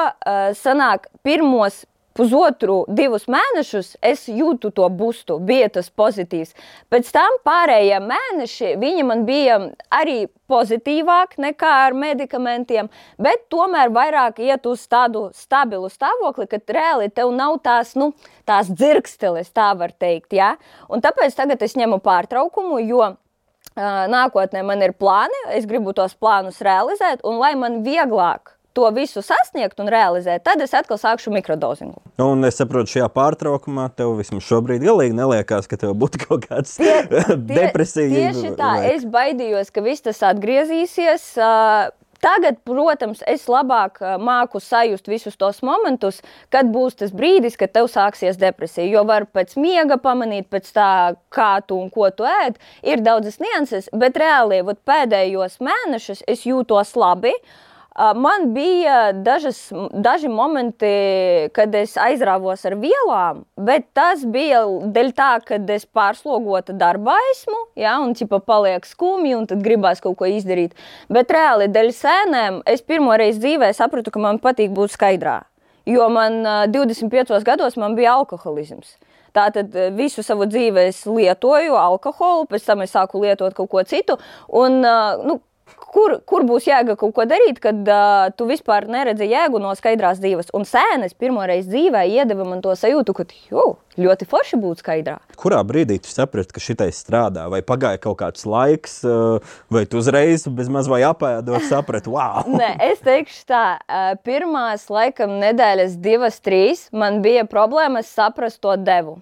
sanāk 0.54 1.08
pirmos 1.22 1.84
pusotru, 2.14 2.84
divus 2.88 3.26
mēnešus 3.30 3.94
es 4.04 4.24
jūtu 4.30 4.70
to 4.74 4.86
bustu, 4.92 5.38
bija 5.42 5.68
tas 5.74 5.90
pozitīvs. 5.90 6.54
Pēc 6.92 7.10
tam 7.14 7.38
pārējie 7.46 7.98
mēneši 8.04 8.74
viņi 8.80 9.06
man 9.06 9.24
bija 9.26 9.58
arī 9.94 10.28
pozitīvāk 10.50 11.36
nekā 11.42 11.72
ar 11.88 11.96
medikamentiem, 11.98 12.90
bet 13.18 13.48
tomēr 13.52 13.90
vairāk 13.94 14.40
iet 14.44 14.66
uz 14.70 14.86
tādu 14.90 15.26
stabilu 15.34 15.90
stāvokli, 15.90 16.46
ka 16.50 16.62
reāli 16.76 17.10
tev 17.10 17.34
nav 17.34 17.58
tās, 17.64 17.94
nu, 17.98 18.12
tās 18.46 18.70
dzirksteles, 18.70 19.50
tā 19.54 19.72
var 19.78 19.92
teikt. 19.92 20.36
Ja? 20.38 20.54
Un 20.88 21.02
tāpēc 21.04 21.34
tagad 21.36 21.62
es 21.66 21.76
ņemu 21.78 21.98
pārtraukumu, 22.04 22.78
jo 22.86 23.14
nākotnē 23.74 24.62
man 24.62 24.82
ir 24.86 24.94
plāni, 24.94 25.46
es 25.56 25.66
gribu 25.66 25.94
tos 25.96 26.14
plānus 26.14 26.62
realizēt, 26.62 27.24
un 27.26 27.40
lai 27.42 27.56
man 27.58 27.82
vieglāk 27.82 28.53
to 28.74 28.90
visu 28.94 29.22
sasniegt 29.22 29.78
un 29.80 29.88
realizēt, 29.92 30.42
tad 30.46 30.62
es 30.64 30.74
atkal 30.74 30.98
sākšu 31.00 31.32
mikrodozingu. 31.34 32.02
Nu, 32.18 32.32
un 32.34 32.46
es 32.48 32.58
saprotu, 32.58 32.96
šajā 32.96 33.08
pārtraukumā 33.14 33.88
tev 33.96 34.16
vismaz 34.18 34.46
šobrīd 34.48 34.84
galīgi 34.84 35.16
neliekas, 35.16 35.70
ka 35.70 35.78
tev 35.80 35.94
būtu 35.98 36.20
kaut 36.26 36.48
kāds 36.50 36.78
tie, 36.80 37.02
depresija. 37.38 38.10
Tieši 38.10 38.56
tā, 38.58 38.78
vai... 38.80 38.94
es 38.94 39.06
baidījos, 39.06 39.70
ka 39.74 39.84
viss 39.84 40.04
tas 40.04 40.24
atgriezīsies. 40.26 41.34
Tagad, 42.24 42.56
protams, 42.64 43.18
es 43.28 43.42
labāk 43.52 43.98
māku 44.22 44.56
sajust 44.62 45.10
visus 45.12 45.34
tos 45.36 45.58
momentus, 45.66 46.22
kad 46.48 46.70
būs 46.72 46.96
tas 47.02 47.12
brīdis, 47.12 47.58
kad 47.60 47.74
tev 47.74 47.90
sāksies 47.92 48.38
depresija. 48.40 48.86
Jo 48.88 49.02
var 49.04 49.26
pēc 49.28 49.52
miega 49.60 49.98
pamanīt, 50.00 50.48
pēc 50.48 50.70
tā, 50.72 50.88
kā 51.34 51.50
tu 51.68 51.76
un 51.76 51.92
ko 51.92 52.08
tu 52.16 52.24
ēd, 52.24 52.56
ir 52.80 53.04
daudzas 53.04 53.36
nianses, 53.44 53.90
bet 53.92 54.16
reāli 54.16 54.62
pēdējos 54.88 55.60
mēnešus 55.68 56.24
es 56.24 56.48
jūtos 56.48 56.96
labi. 56.96 57.34
Uh, 57.36 57.60
Man 57.94 58.54
bija 58.54 59.12
dažas, 59.12 59.72
daži 59.92 60.28
momenti, 60.28 60.86
kad 61.54 61.74
es 61.78 61.92
aizrāvos 61.94 62.64
ar 62.66 62.74
vielām, 62.82 63.44
bet 63.54 63.86
tas 63.94 64.24
bija 64.26 64.64
dēļ 64.66 65.12
tā, 65.14 65.28
ka 65.46 65.60
es 65.70 65.86
pārslogota 65.86 66.74
darbā 66.74 67.14
esmu, 67.30 67.60
ja, 67.78 67.94
un 68.02 68.16
ķipa 68.18 68.40
paliek 68.42 68.88
skumji, 68.88 69.36
un 69.38 69.46
tad 69.46 69.62
gribās 69.62 70.02
kaut 70.02 70.18
ko 70.18 70.26
izdarīt. 70.26 70.74
Bet 71.06 71.30
reāli 71.30 71.70
dēļ 71.70 71.92
sēnēm 71.94 72.60
es 72.66 72.82
pirmo 72.82 73.14
reizi 73.14 73.44
dzīvē 73.46 73.70
sapratu, 73.78 74.10
ka 74.10 74.26
man 74.26 74.42
patīk 74.42 74.74
būt 74.74 74.96
skaidrā. 74.98 75.44
Jo 75.86 76.10
man 76.10 76.42
25 76.74 77.46
gados 77.46 77.78
man 77.78 77.94
bija 77.94 78.18
alkoholisms. 78.18 78.96
Tātad 79.34 79.70
visu 79.94 80.22
savu 80.26 80.46
dzīvi 80.50 80.88
es 80.88 81.04
lietoju 81.06 81.78
alkoholu, 81.78 82.48
pēc 82.50 82.66
tam 82.66 82.82
es 82.82 82.94
sāku 82.94 83.22
lietot 83.22 83.54
kaut 83.54 83.70
ko 83.70 83.82
citu. 83.86 84.18
Un, 84.50 84.82
nu, 84.82 85.38
kur, 85.94 86.18
kur 86.26 86.44
būs 86.48 86.66
jēga 86.68 86.96
kaut 86.98 87.14
ko 87.16 87.26
darīt, 87.28 87.60
kad 87.62 87.80
uh, 87.86 88.28
tu 88.36 88.48
vispār 88.48 88.88
neredzi 88.90 89.28
jēgu 89.30 89.60
no 89.62 89.72
skaidrās 89.78 90.20
dzīves. 90.22 90.50
Un 90.56 90.66
sēnes 90.68 91.16
pirmoreiz 91.18 91.68
dzīvē 91.70 92.04
iedeva 92.10 92.46
man 92.48 92.62
to 92.64 92.74
sajūtu, 92.78 93.14
ka 93.16 93.26
jo, 93.52 93.66
ļoti 94.00 94.28
forši 94.30 94.58
būt 94.60 94.82
skaidrā. 94.84 95.18
Kurā 95.40 95.60
brīdī 95.66 96.00
tu 96.02 96.10
saprati, 96.10 96.54
ka 96.54 96.62
šitais 96.62 96.98
strādā? 97.04 97.46
Vai 97.52 97.62
pagāja 97.66 98.00
kaut 98.02 98.18
kāds 98.22 98.46
laiks, 98.48 99.00
vai 99.72 99.84
tu 99.90 100.00
uzreiz 100.02 100.48
bez 100.50 100.70
maz 100.72 100.90
vai 100.90 101.02
apēdot 101.06 101.68
saprati, 101.68 102.10
wow! 102.12 102.42
Nē, 102.60 102.74
es 102.90 103.04
teikšu 103.04 103.44
tā, 103.50 103.66
pirmās 104.26 104.88
laikam 104.92 105.38
nedēļas 105.42 105.98
divas, 106.02 106.40
trīs 106.44 106.88
man 106.94 107.22
bija 107.24 107.46
problēmas 107.48 108.10
saprast 108.10 108.62
to 108.64 108.74
devu. 108.80 109.20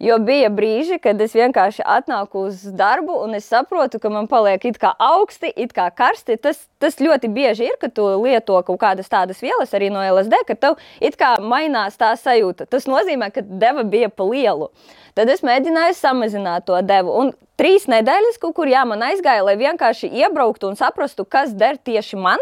Jo 0.00 0.16
bija 0.24 0.48
brīži, 0.48 0.96
kad 1.02 1.20
es 1.20 1.34
vienkārši 1.36 1.84
atnāku 1.84 2.46
uz 2.48 2.62
darbu 2.72 3.18
un 3.20 3.36
es 3.36 3.44
saprotu, 3.52 3.98
ka 4.00 4.08
man 4.08 4.30
paliek 4.30 4.64
it 4.64 4.78
kā 4.80 4.94
augsti, 4.96 5.50
it 5.60 5.74
kā 5.76 5.90
karsti. 5.92 6.38
Tas, 6.40 6.62
tas 6.80 6.98
ļoti 7.00 7.30
bieži 7.32 7.68
ir, 7.68 7.76
kad 7.80 7.94
tu 7.96 8.06
lieto 8.22 8.58
kaut 8.66 8.80
kādas 8.80 9.10
tādas 9.12 9.42
vielas 9.44 9.74
arī 9.76 9.90
no 9.92 10.02
LSD, 10.02 10.42
ka 10.48 10.56
tev 10.56 10.80
it 11.00 11.18
kā 11.20 11.36
mainās 11.42 12.00
tā 12.00 12.14
sajūta. 12.18 12.68
Tas 12.70 12.88
nozīmē, 12.90 13.30
ka 13.34 13.44
deva 13.44 13.84
bija 13.84 14.10
pa 14.12 14.26
lielu. 14.26 14.70
Tad 15.18 15.30
es 15.32 15.42
mēģināju 15.44 15.96
samazināt 15.98 16.68
to 16.68 16.78
devu. 16.86 17.12
Un 17.18 17.32
trīs 17.60 17.84
nedēļas 17.90 18.38
kaut 18.40 18.54
kur 18.56 18.70
jā, 18.70 18.84
man 18.88 19.02
aizgāja, 19.04 19.42
lai 19.44 19.56
vienkārši 19.60 20.08
iebrauktu 20.22 20.70
un 20.70 20.78
saprastu, 20.78 21.26
kas 21.28 21.52
der 21.56 21.76
tieši 21.76 22.18
man. 22.20 22.40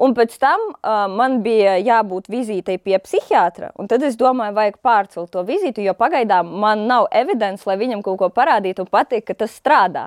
Un 0.00 0.14
pēc 0.16 0.36
tam 0.40 0.62
uh, 0.70 1.06
man 1.10 1.40
bija 1.44 1.78
jābūt 1.80 2.30
vizītei 2.32 2.78
pie 2.78 3.00
psihiatra. 3.02 3.72
Un 3.80 3.88
tad 3.90 4.04
es 4.06 4.18
domāju, 4.20 4.56
vajag 4.56 4.78
pārcelt 4.84 5.32
to 5.32 5.42
vizīti, 5.48 5.84
jo 5.84 5.96
pagaidām 5.96 6.52
man 6.62 6.86
nav 6.90 7.08
evidence, 7.10 7.66
lai 7.68 7.80
viņam 7.80 8.04
kaut 8.06 8.20
ko 8.20 8.30
parādītu 8.36 8.84
un 8.84 8.92
pateikt, 8.92 9.26
ka 9.32 9.40
tas 9.42 9.56
strādā. 9.56 10.06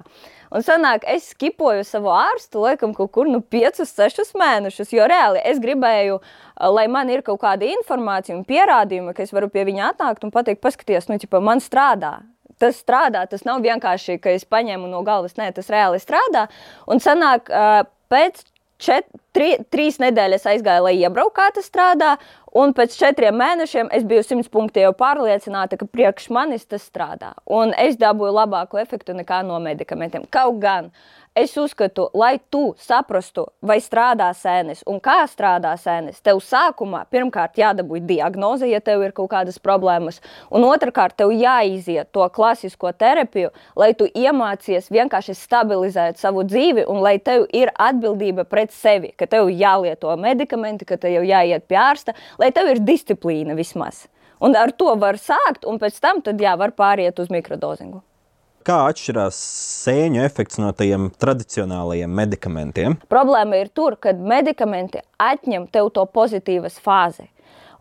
Un 0.54 0.62
sanāk, 0.62 1.06
es 1.10 1.32
skipoju 1.34 1.82
savu 1.88 2.12
ārstu, 2.14 2.62
laikam, 2.62 2.92
kaut 2.94 3.10
kur 3.16 3.30
nu, 3.30 3.40
5, 3.42 3.82
6 3.90 4.36
mēnešus, 4.38 4.92
jo 4.94 5.08
reāli 5.10 5.42
es 5.50 5.58
gribēju, 5.64 6.20
lai 6.76 6.86
man 6.94 7.10
ir 7.10 7.24
kaut 7.26 7.42
kāda 7.42 7.66
informācija 7.72 8.38
un 8.38 8.46
pierādījumi, 8.46 9.16
ka 9.18 9.26
es 9.26 9.34
varu 9.34 9.50
pie 9.50 9.66
viņa 9.66 9.90
atnākt 9.90 10.28
un 10.28 10.34
pateikt, 10.36 10.62
paskaties, 10.62 11.10
nu, 11.10 11.18
ķipa, 11.18 11.42
man 11.42 11.64
strādā. 11.64 12.20
Tas 12.62 12.78
strādā, 12.84 13.26
tas 13.26 13.48
nav 13.50 13.64
vienkārši, 13.66 14.20
ka 14.22 14.36
es 14.38 14.46
paņēmu 14.46 14.92
no 14.92 15.02
galvas, 15.08 15.34
nē, 15.40 15.50
tas 15.58 15.74
reāli 15.74 15.98
strādā. 16.00 16.46
Un 16.86 17.02
sanāk, 17.02 17.50
pēc 18.14 18.46
čet, 18.84 19.08
tri, 19.36 19.56
trīs 19.74 20.00
nedēļas 20.04 20.48
aizgāja, 20.52 20.84
lai 20.86 20.94
iebrauktu, 21.00 21.36
kā 21.40 21.50
tas 21.56 21.70
strādā. 21.70 22.14
Un 22.54 22.76
pēc 22.78 22.94
četriem 23.00 23.36
mēnešiem 23.40 23.90
es 23.96 24.06
biju 24.06 24.22
simts 24.26 24.52
punkti 24.54 24.84
jau 24.84 24.92
pārliecināta, 24.98 25.80
ka 25.80 25.88
priekš 25.90 26.30
manis 26.36 26.68
tas 26.70 26.86
strādā. 26.86 27.34
Un 27.50 27.74
es 27.82 27.98
dabūju 28.02 28.36
labāku 28.36 28.82
efektu 28.82 29.16
nekā 29.18 29.42
no 29.48 29.58
medikamentiem. 29.64 30.28
Kaut 30.30 30.62
gan 30.62 30.92
es 31.36 31.58
uzskatu, 31.58 32.10
lai 32.14 32.40
tu 32.50 32.74
saprastu, 32.78 33.46
vai 33.62 33.80
strādā 33.82 34.30
sēnes 34.38 34.84
un 34.90 35.00
kā 35.04 35.24
strādā 35.30 35.74
sēnes, 35.80 36.22
tev 36.26 36.40
sākumā 36.46 37.04
pirmkārt 37.14 37.58
jādabūj 37.58 38.04
diagnoze, 38.08 38.70
ja 38.70 38.80
tev 38.82 39.04
ir 39.06 39.16
kaut 39.18 39.32
kādas 39.34 39.58
problēmas, 39.64 40.22
un 40.54 40.66
otrkārt 40.68 41.18
tev 41.18 41.34
jāiziet 41.34 42.12
to 42.14 42.28
klasisko 42.36 42.94
terapiju, 42.94 43.50
lai 43.80 43.92
tu 43.98 44.08
iemācies 44.08 44.92
vienkārši 44.94 45.36
stabilizēt 45.40 46.22
savu 46.22 46.46
dzīvi 46.46 46.86
un 46.90 47.02
lai 47.04 47.18
tev 47.20 47.48
ir 47.54 47.74
atbildība 47.74 48.46
pret 48.46 48.74
sevi, 48.76 49.14
ka 49.18 49.28
tev 49.30 49.50
jālieto 49.50 50.14
medikamenti, 50.18 50.86
ka 50.86 51.02
tev 51.02 51.26
jāiet 51.26 51.68
pie 51.68 51.82
ārsta, 51.82 52.18
lai 52.38 52.54
tev 52.54 52.76
ir 52.76 52.86
disciplīna 52.86 53.58
vismaz. 53.58 54.06
Un 54.44 54.58
ar 54.60 54.74
to 54.76 54.92
var 55.00 55.18
sākt, 55.18 55.64
un 55.66 55.80
pēc 55.80 56.02
tam 56.04 56.20
tad 56.22 56.42
jā, 56.42 56.58
var 56.60 56.76
pāriet 56.76 57.20
uz 57.24 57.30
mikrodozingu. 57.32 58.04
Kā 58.64 58.78
atšķirās 58.88 59.36
sēņu 59.84 60.22
efekts 60.24 60.60
no 60.62 60.70
tiem 60.78 61.10
tradicionālajiem 61.20 62.12
medikamentiem? 62.16 62.94
Problēma 63.12 63.58
ir 63.60 63.68
tur, 63.76 63.98
kad 64.00 64.22
medikamenti 64.24 65.02
atņem 65.20 65.66
tev 65.74 65.90
to 65.92 66.06
pozitīvas 66.08 66.78
fāzi. 66.80 67.26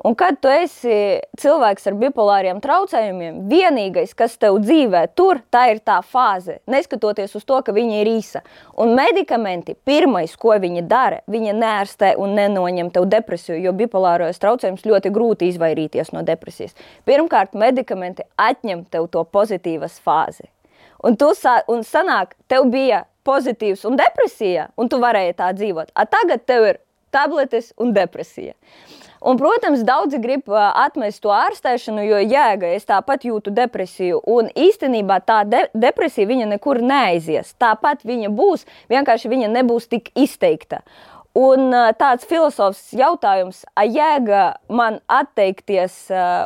Un 0.03 0.17
kad 0.19 0.41
tu 0.43 0.51
esi 0.51 1.21
cilvēks 1.39 1.85
ar 1.87 1.95
bipolāriem 2.01 2.59
traucējumiem, 2.65 3.45
vienīgais, 3.47 4.17
kas 4.19 4.33
tev 4.43 4.57
dzīvē 4.65 5.05
tur, 5.15 5.39
tā 5.55 5.69
ir 5.71 5.79
tā 5.87 6.01
fāze, 6.03 6.57
neskatoties 6.67 7.37
uz 7.39 7.47
to, 7.47 7.61
ka 7.63 7.75
viņa 7.77 8.01
ir 8.01 8.11
īsa. 8.17 8.43
Un 8.83 8.97
medikamenti, 8.99 9.77
pirmais, 9.87 10.35
ko 10.35 10.57
viņi 10.65 10.83
dara, 10.91 11.21
viņi 11.31 11.55
nērstē 11.61 12.17
un 12.19 12.35
nenoņem 12.41 12.91
tev 12.97 13.07
depresiju, 13.13 13.61
jo 13.63 13.75
bipolāros 13.79 14.43
traucējumus 14.43 14.89
ļoti 14.89 15.15
grūti 15.15 15.53
izvairīties 15.53 16.11
no 16.17 16.25
depresijas. 16.27 16.75
Pirmkārt, 17.07 17.55
medikamenti 17.55 18.27
atņem 18.35 18.83
tev 18.91 19.07
to 19.15 19.23
pozitīvas 19.23 20.03
fāzi. 20.03 20.51
Un, 21.03 21.17
tu 21.19 21.33
sā, 21.35 21.59
un 21.71 21.83
sanāk, 21.87 22.37
tev 22.51 22.69
bija 22.71 23.05
pozitīvs 23.27 23.85
un 23.89 23.99
depresija, 23.99 24.69
un 24.79 24.91
tu 24.91 25.01
varēji 25.03 25.39
tā 25.39 25.51
dzīvot. 25.57 25.91
A 25.95 26.07
tagad 26.07 26.45
tev 26.47 26.67
ir 26.71 26.83
tabletes 27.15 27.73
un 27.81 27.93
depresija. 27.95 28.55
Un, 29.23 29.37
protams, 29.39 29.85
daudzi 29.87 30.19
grib 30.19 30.49
atmest 30.51 31.21
to 31.23 31.31
ārstēšanu, 31.31 32.03
jo 32.09 32.19
jēga, 32.25 32.73
es 32.75 32.89
tāpat 32.89 33.23
jūtu 33.29 33.53
depresiju. 33.55 34.19
Un 34.27 34.49
īstenībā 34.51 35.21
tā 35.23 35.43
de 35.47 35.61
depresija 35.79 36.27
viņa 36.27 36.49
nekur 36.57 36.81
neaizies. 36.83 37.53
Tāpat 37.63 38.03
viņa 38.09 38.33
būs, 38.35 38.67
vienkārši 38.91 39.31
viņa 39.31 39.53
nebūs 39.55 39.87
tik 39.93 40.11
izteikta. 40.19 40.83
Un 41.33 41.71
tāds 41.97 42.27
filozofs 42.29 42.91
jautājums, 42.93 43.63
a 43.73 43.87
jēga 43.89 44.43
man 44.69 44.99
atteikties 45.09 45.95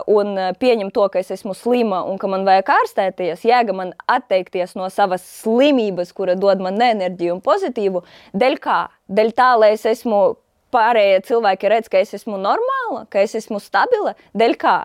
un 0.06 0.36
pieņemt 0.60 0.94
to, 0.94 1.08
ka 1.10 1.18
es 1.18 1.32
esmu 1.34 1.56
slima 1.58 2.04
un 2.06 2.20
ka 2.22 2.30
man 2.30 2.44
vajag 2.46 2.70
ārstēties, 2.76 3.42
jēga 3.48 3.74
man 3.74 3.90
atteikties 4.06 4.76
no 4.78 4.86
savas 4.94 5.24
slimības, 5.42 6.12
kura 6.14 6.36
dod 6.38 6.62
man 6.62 6.78
enerģiju 6.78 7.34
un 7.34 7.42
pozitīvu, 7.42 8.04
dēļ 8.30 8.58
kā? 8.62 8.84
Dēļ 9.10 9.32
tā, 9.34 9.48
lai 9.58 9.72
es 9.74 9.82
esmu 9.90 10.20
pārējie 10.74 11.18
cilvēki 11.32 11.72
redz, 11.72 11.90
ka 11.90 12.04
es 12.04 12.14
esmu 12.20 12.38
normāla, 12.38 13.08
ka 13.10 13.24
es 13.26 13.34
esmu 13.38 13.58
stabila, 13.62 14.14
dēļ 14.38 14.54
kā? 14.60 14.76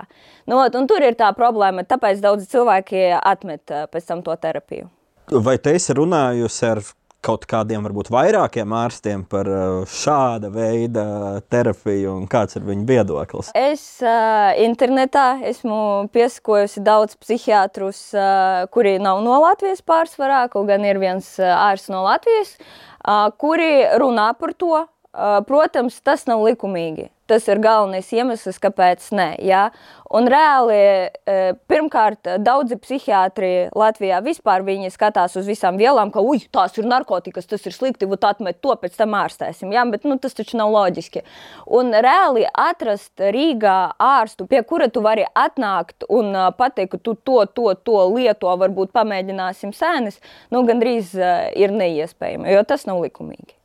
Nu, 0.50 0.64
un 0.66 0.90
tur 0.90 1.06
ir 1.06 1.14
tā 1.20 1.30
problēma, 1.38 1.86
tāpēc 1.86 2.26
daudz 2.26 2.50
cilvēki 2.50 3.06
atmet 3.22 3.70
pēc 3.94 4.10
tam 4.10 4.26
to 4.26 4.34
terapiju. 4.34 4.90
Vai 5.32 5.60
te 5.62 5.78
esi 5.78 5.94
runājusi 5.96 6.66
ar 6.68 6.82
kaut 7.26 7.46
kādiem, 7.50 7.84
varbūt 7.86 8.10
vairākiem 8.14 8.74
ārstiem 8.76 9.24
par 9.30 9.50
uh, 9.50 9.84
šāda 9.90 10.50
veida 10.54 11.06
terapiju 11.54 12.16
un 12.18 12.28
kāds 12.30 12.58
ir 12.58 12.66
viņu 12.66 12.88
viedoklis? 12.90 13.52
Es 13.58 13.84
uh, 14.04 14.52
internetā 14.62 15.42
esmu 15.52 16.10
piesakojusi 16.14 16.84
daudz 16.86 17.18
psihiatrus, 17.22 18.02
uh, 18.18 18.66
kuri 18.74 18.98
nav 19.02 19.22
no 19.26 19.38
Latvijas 19.44 19.84
pārsvarā, 19.86 20.48
kaut 20.54 20.70
gan 20.72 20.86
ir 20.88 21.02
viens 21.02 21.36
uh, 21.40 21.54
ārsts 21.70 21.94
no 21.94 22.02
Latvijas, 22.08 22.56
uh, 22.58 23.30
kuri 23.38 23.72
runā 24.02 24.32
par 24.40 24.58
to. 24.58 24.86
Uh, 25.12 25.42
protams, 25.44 25.98
tas 26.00 26.22
nav 26.24 26.40
likumīgi. 26.46 27.10
Tas 27.32 27.46
ir 27.48 27.62
galvenais 27.64 28.10
iemesls, 28.12 28.58
kāpēc 28.60 29.06
nē. 29.16 29.28
Ja? 29.48 29.70
Un 30.12 30.26
reāli, 30.28 30.76
e, 30.76 31.36
pirmkārt, 31.72 32.28
daudzi 32.44 32.76
psihiatri 32.76 33.70
Latvijā 33.72 34.18
vispār 34.26 34.66
skatās 34.92 35.38
uz 35.40 35.48
visām 35.48 35.78
vielām, 35.80 36.12
ka, 36.12 36.20
tās 36.52 36.76
ir 36.78 36.90
narkotikas, 36.92 37.48
tas 37.48 37.64
ir 37.66 37.72
slikti, 37.72 38.10
vat 38.12 38.26
atmet 38.34 38.60
to, 38.60 38.76
pēc 38.76 38.98
tam 38.98 39.16
ārstēsim. 39.16 39.72
Ja? 39.72 39.86
Bet 39.86 40.04
nu, 40.04 40.18
tas 40.20 40.36
taču 40.36 40.60
nav 40.60 40.74
loģiski. 40.76 41.24
Un 41.72 41.96
reāli 41.96 42.44
atrast 42.52 43.24
Rīgā 43.24 43.96
ārstu, 43.96 44.50
pie 44.52 44.60
kura 44.68 44.90
tu 44.92 45.00
vari 45.00 45.24
atnākt 45.32 46.04
un 46.10 46.36
pateikt, 46.58 46.98
ka 46.98 46.98
tu 47.00 47.16
to, 47.16 47.46
to, 47.46 47.72
to 47.80 48.04
lieto, 48.12 48.52
varbūt 48.60 48.92
pamēģināsim 48.92 49.72
sēnes, 49.72 50.20
nu, 50.52 50.66
gandrīz 50.68 51.16
ir 51.16 51.72
neiespējami, 51.72 52.52
jo 52.52 52.68
tas 52.68 52.84
nav 52.90 53.00
likumīgi. 53.08 53.61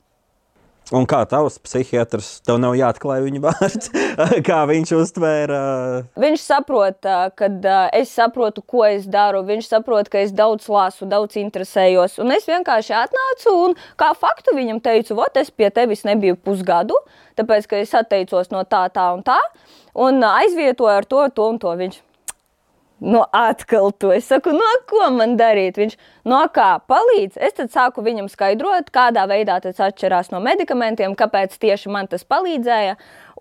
Un 0.94 1.02
kā 1.10 1.24
tavs 1.26 1.56
psihiatrs, 1.58 2.28
tev 2.46 2.60
nav 2.62 2.76
jāatklāj 2.78 3.24
viņa 3.24 3.40
vārds, 3.42 3.88
kā 4.46 4.60
viņš 4.70 4.92
uztvēra? 4.94 5.58
Viņš 6.22 6.44
saprot, 6.44 7.08
ka 7.34 7.48
es 7.96 8.12
saprotu, 8.14 8.62
ko 8.62 8.84
es 8.86 9.08
daru. 9.10 9.42
Viņš 9.48 9.66
saprot, 9.72 10.06
ka 10.12 10.22
es 10.22 10.30
daudz 10.36 10.68
lasu, 10.70 11.08
daudz 11.10 11.40
interesējos. 11.42 12.20
Un 12.22 12.30
es 12.36 12.46
vienkārši 12.46 12.94
atnācu 13.00 13.56
un 13.64 13.74
kā 13.98 14.12
faktu 14.14 14.54
viņam 14.54 14.78
teicu, 14.84 15.18
ot, 15.18 15.34
es 15.42 15.50
pie 15.50 15.72
tevis 15.74 16.06
nebiju 16.06 16.38
pusgadu, 16.38 16.94
tāpēc, 17.34 17.66
ka 17.66 17.82
es 17.82 17.90
atteicos 17.98 18.54
no 18.54 18.62
tā, 18.62 18.86
tā 18.94 19.10
un 19.16 19.26
tā. 19.26 19.40
Un 19.98 20.22
aizvietoju 20.22 20.92
ar 20.92 21.08
to, 21.08 21.26
to 21.34 21.50
un 21.50 21.58
to. 21.58 21.74
Viņš 21.82 21.98
Nu, 23.00 23.24
atkal 23.32 23.90
to 23.92 24.08
es 24.12 24.24
saku, 24.24 24.54
no 24.56 24.64
nu, 24.64 24.76
ko 24.88 25.10
man 25.12 25.34
darīt? 25.36 25.76
Viņš 25.76 25.96
no 26.24 26.38
nu, 26.40 26.48
kā 26.48 26.78
palīdz. 26.88 27.36
Es 27.36 27.52
tad 27.58 27.68
sāku 27.68 28.00
viņam 28.00 28.30
skaidrot, 28.32 28.88
kādā 28.94 29.26
veidā 29.28 29.58
tas 29.60 29.82
atšķirās 29.84 30.30
no 30.32 30.40
medikamentiem, 30.40 31.12
kāpēc 31.18 31.58
tieši 31.60 31.92
man 31.92 32.08
tas 32.08 32.24
palīdzēja. 32.24 32.94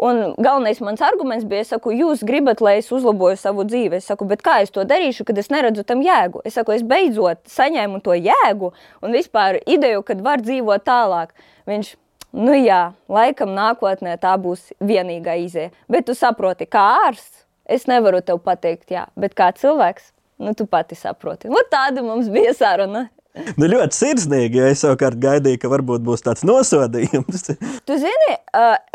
Un 0.03 0.33
galvenais 0.35 0.81
mans 0.83 0.99
arguments 1.07 1.47
bija, 1.47 1.63
saku, 1.69 1.93
jūs 1.95 2.25
gribat, 2.27 2.59
lai 2.59 2.81
es 2.81 2.91
uzlaboju 2.91 3.39
savu 3.39 3.63
dzīvi. 3.63 4.01
Es 4.01 4.11
saku, 4.11 4.27
bet 4.27 4.43
kā 4.43 4.57
es 4.65 4.75
to 4.75 4.83
darīšu, 4.83 5.23
kad 5.23 5.39
es 5.39 5.47
neredzu 5.47 5.87
tam 5.87 6.03
jēgu? 6.03 6.43
Es 6.43 6.59
saku, 6.59 6.75
es 6.75 6.83
beidzot 6.83 7.47
saņēmu 7.47 8.03
to 8.03 8.17
jēgu 8.19 8.73
un 8.75 9.15
vispār 9.15 9.61
ideju, 9.63 10.03
kad 10.03 10.19
var 10.25 10.43
dzīvot 10.43 10.83
tālāk. 10.83 11.31
Viņš 11.71 11.95
nu 12.35 12.59
jā, 12.59 12.89
laikam 13.07 13.55
nākotnē 13.55 14.19
tā 14.19 14.35
būs 14.35 14.73
vienīgā 14.83 15.39
izēja. 15.47 15.71
Bet 15.87 16.11
tu 16.11 16.17
saproti, 16.17 16.67
kā 16.67 16.83
ārsts, 17.07 17.44
es 17.65 17.87
nevaru 17.89 18.21
tev 18.25 18.41
pateikt, 18.45 18.89
jā, 18.93 19.07
bet 19.19 19.35
kā 19.37 19.51
cilvēks, 19.57 20.11
nu 20.43 20.55
tu 20.57 20.67
pati 20.69 20.97
saproti. 20.99 21.51
Nu, 21.51 21.61
tāda 21.71 22.03
mums 22.05 22.31
bija 22.33 22.53
saruna. 22.57 23.07
Nu, 23.59 23.67
ļoti 23.67 23.95
sirsnīgi, 23.97 24.59
jo 24.61 24.67
es 24.71 24.81
savukārt 24.85 25.17
gaidīju, 25.19 25.59
ka 25.59 25.69
varbūt 25.71 26.03
būs 26.07 26.23
tāds 26.23 26.45
nosodījums. 26.47 27.49
tu 27.87 27.97
zini, 27.99 28.35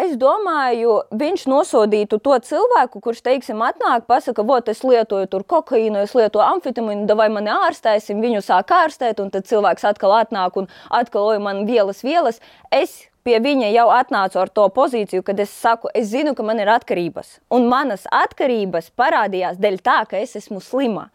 es 0.01 0.15
domāju, 0.21 0.97
viņš 1.21 1.45
nosodītu 1.51 2.21
to 2.25 2.39
cilvēku, 2.49 3.03
kurš, 3.05 3.21
teiksim, 3.27 3.61
atnāk, 3.67 4.07
pasaka, 4.09 4.45
vot, 4.47 4.71
es 4.73 4.81
lietoju 4.87 5.29
tur 5.33 5.45
kokaīnu, 5.45 6.07
es 6.07 6.17
lietoju 6.17 6.47
amfetamīnu, 6.47 7.05
vai 7.21 7.29
mani 7.33 7.53
ārstēsim, 7.53 8.23
viņu 8.25 8.41
sāk 8.47 8.73
ārstēt, 8.79 9.21
un 9.21 9.29
tad 9.35 9.49
cilvēks 9.51 9.85
atkal 9.93 10.17
atnāk 10.23 10.57
un 10.63 10.73
atkal 10.89 11.35
oj 11.35 11.43
man 11.45 11.67
vielas, 11.69 12.01
vielas. 12.07 12.41
Es 12.73 13.03
pie 13.25 13.39
viņa 13.43 13.71
jau 13.75 13.87
atnācu 13.95 14.41
ar 14.41 14.51
to 14.53 14.67
pozīciju, 14.75 15.25
kad 15.27 15.41
es 15.43 15.53
saku, 15.53 15.91
es 15.95 16.11
zinu, 16.13 16.35
ka 16.37 16.47
man 16.47 16.61
ir 16.63 16.71
atkarības. 16.73 17.39
Un 17.55 17.69
manas 17.71 18.07
atkarības 18.11 18.91
parādījās 18.99 19.61
dēļ 19.61 19.81
tā, 19.85 20.01
ka 20.11 20.21
es 20.21 20.37
esmu 20.41 20.63
slima. 20.65 21.09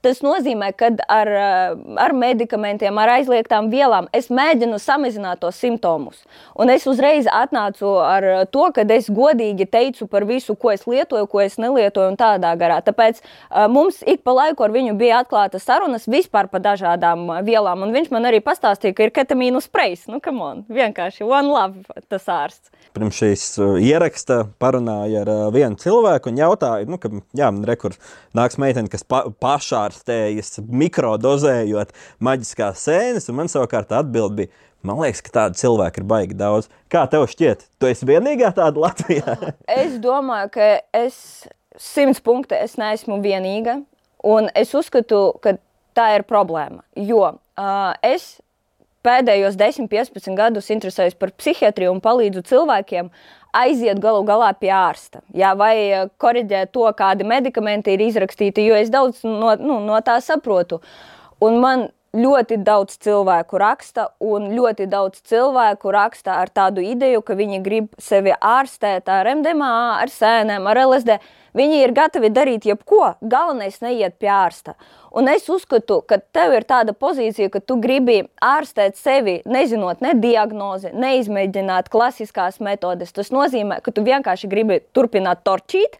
Tas 0.00 0.22
nozīmē, 0.24 0.70
ka 0.72 0.88
ar, 1.12 1.28
eh, 1.28 1.74
ar 2.00 2.12
medikamentiem, 2.16 2.96
ar 2.96 3.10
aizliegtām 3.18 3.68
vielām 3.68 4.06
es 4.16 4.30
mēģinu 4.32 4.78
samazināt 4.80 5.42
tos 5.42 5.58
simptomus. 5.60 6.22
Un 6.56 6.70
es 6.72 6.86
uzreiz 6.88 7.26
atnācu 7.28 7.90
ar 8.00 8.46
to, 8.46 8.70
ka 8.72 8.80
es 8.96 9.10
godīgi 9.12 9.68
teicu 9.68 10.08
par 10.08 10.24
visu, 10.24 10.56
ko 10.56 10.70
es 10.70 10.86
lietoju, 10.88 11.28
ko 11.28 11.40
es 11.40 11.58
nelietoju 11.60 12.08
un 12.08 12.16
tādā 12.16 12.56
garā. 12.56 12.80
Tāpēc 12.80 13.20
uh, 13.20 13.68
mums 13.68 14.00
ik 14.06 14.24
pa 14.24 14.32
laiku 14.32 14.64
ar 14.64 14.70
viņu 14.70 14.96
bija 14.96 15.20
atklāta 15.20 15.60
sarunas 15.60 16.08
vispār 16.08 16.48
par 16.48 16.64
dažādām 16.64 17.28
eh, 17.36 17.42
vielām. 17.44 17.84
Un 17.84 17.92
viņš 17.92 18.08
man 18.10 18.24
arī 18.24 18.40
pastāstīja, 18.40 18.96
ka 18.96 19.04
ir 19.04 19.12
ketamīnu 19.12 19.60
sprejs. 19.60 20.08
Nu, 20.08 20.22
come 20.24 20.40
on, 20.40 20.64
vienkārši 20.64 21.28
one 21.28 21.52
love 21.52 22.00
tas 22.08 22.24
ārsts. 22.24 22.72
Pirms 22.96 23.20
šīs 23.20 23.44
ieraksta 23.84 24.46
parunāja 24.58 25.26
ar 25.26 25.52
vienu 25.52 25.76
cilvēku 25.78 26.32
un 26.32 26.40
jautāja, 26.40 26.88
nu, 26.88 26.96
ka, 26.98 27.12
jā, 27.36 27.52
rekur 27.68 27.94
nāks 28.34 28.56
meitene, 28.58 28.88
kas 28.90 29.04
pa, 29.04 29.26
pašā 29.28 29.89
ārstējas, 29.90 30.60
mikrodozējot 30.70 31.94
maģiskās 32.22 32.86
sēnes, 32.86 33.28
un 33.30 33.40
man 33.42 33.50
savukārt 33.52 33.92
atbild 33.98 34.38
bija, 34.38 34.52
man 34.86 35.02
liekas, 35.02 35.22
ka 35.26 35.34
tādu 35.34 35.60
cilvēku 35.60 36.02
ir 36.02 36.08
baigi 36.10 36.38
daudz. 36.38 36.70
Kā 36.92 37.04
tev 37.10 37.26
šķiet, 37.30 37.66
tu 37.78 37.90
esi 37.90 38.08
vienīgā 38.08 38.52
tāda 38.56 38.86
Latvijā? 38.86 39.36
es 39.82 39.98
domāju, 40.02 40.52
ka 40.56 40.70
es 40.96 41.16
simts 41.80 42.22
punkti 42.22 42.58
es 42.58 42.78
neesmu 42.80 43.20
vienīga, 43.24 43.80
un 44.26 44.50
es 44.58 44.72
uzskatu, 44.76 45.30
ka 45.42 45.56
tā 45.96 46.14
ir 46.18 46.26
problēma, 46.28 46.84
jo 46.96 47.24
uh, 47.26 47.92
es 48.06 48.38
pēdējos 49.06 49.56
10, 49.56 49.88
15 49.88 50.36
gadus 50.36 50.68
interesējos 50.72 51.16
par 51.16 51.32
psihiatriju 51.32 51.94
un 51.94 52.02
palīdzu 52.04 52.44
cilvēkiem 52.50 53.08
aiziet 53.56 54.00
galu 54.02 54.24
galā 54.26 54.50
pie 54.58 54.70
ārsta. 54.74 55.22
Jā, 55.36 55.54
vai 55.58 55.74
eh, 55.78 56.04
korģēt 56.20 56.72
to, 56.74 56.86
kādi 56.96 57.26
medikamenti 57.28 57.94
ir 57.94 58.04
izrakstīti, 58.08 58.66
jo 58.70 58.76
es 58.78 58.92
daudz 58.92 59.24
no, 59.26 59.54
nu, 59.60 59.80
no 59.86 60.00
tā 60.06 60.18
saprotu. 60.24 60.80
Un 61.40 61.58
man 61.62 61.88
ļoti 62.16 62.58
daudz 62.66 62.96
cilvēku 63.04 63.58
raksta, 63.60 64.08
un 64.18 64.48
ļoti 64.54 64.88
daudz 64.90 65.20
cilvēku 65.30 65.92
raksta 65.94 66.40
ar 66.42 66.50
tādu 66.50 66.82
ideju, 66.82 67.22
ka 67.22 67.36
viņi 67.38 67.60
grib 67.62 67.92
sevi 68.02 68.34
ārstēt 68.34 69.08
ar 69.10 69.30
MDMA, 69.30 70.00
ar 70.02 70.10
sēnēm, 70.10 70.66
ar 70.66 70.82
LSD. 70.86 71.20
Viņi 71.54 71.80
ir 71.82 71.92
gatavi 71.94 72.30
darīt 72.30 72.66
jebko, 72.66 73.16
galvenais 73.22 73.80
neiet 73.82 74.18
pie 74.22 74.30
ārsta. 74.30 74.76
Un 75.10 75.26
es 75.30 75.48
uzskatu, 75.50 75.98
ka 76.06 76.20
tev 76.34 76.54
ir 76.54 76.66
tāda 76.66 76.94
pozīcija, 76.94 77.50
ka 77.50 77.62
tu 77.62 77.78
gribi 77.82 78.20
ārstēt 78.42 78.98
sevi, 78.98 79.40
nezinot 79.46 80.02
ne 80.02 80.14
diagnozi, 80.18 80.92
neizmēģināt 80.94 81.90
klasiskās 81.90 82.60
metodes. 82.62 83.10
Tas 83.14 83.34
nozīmē, 83.34 83.80
ka 83.82 83.94
tu 83.94 84.06
vienkārši 84.06 84.50
gribi 84.50 84.78
turpināt 84.94 85.42
torčīt, 85.46 85.98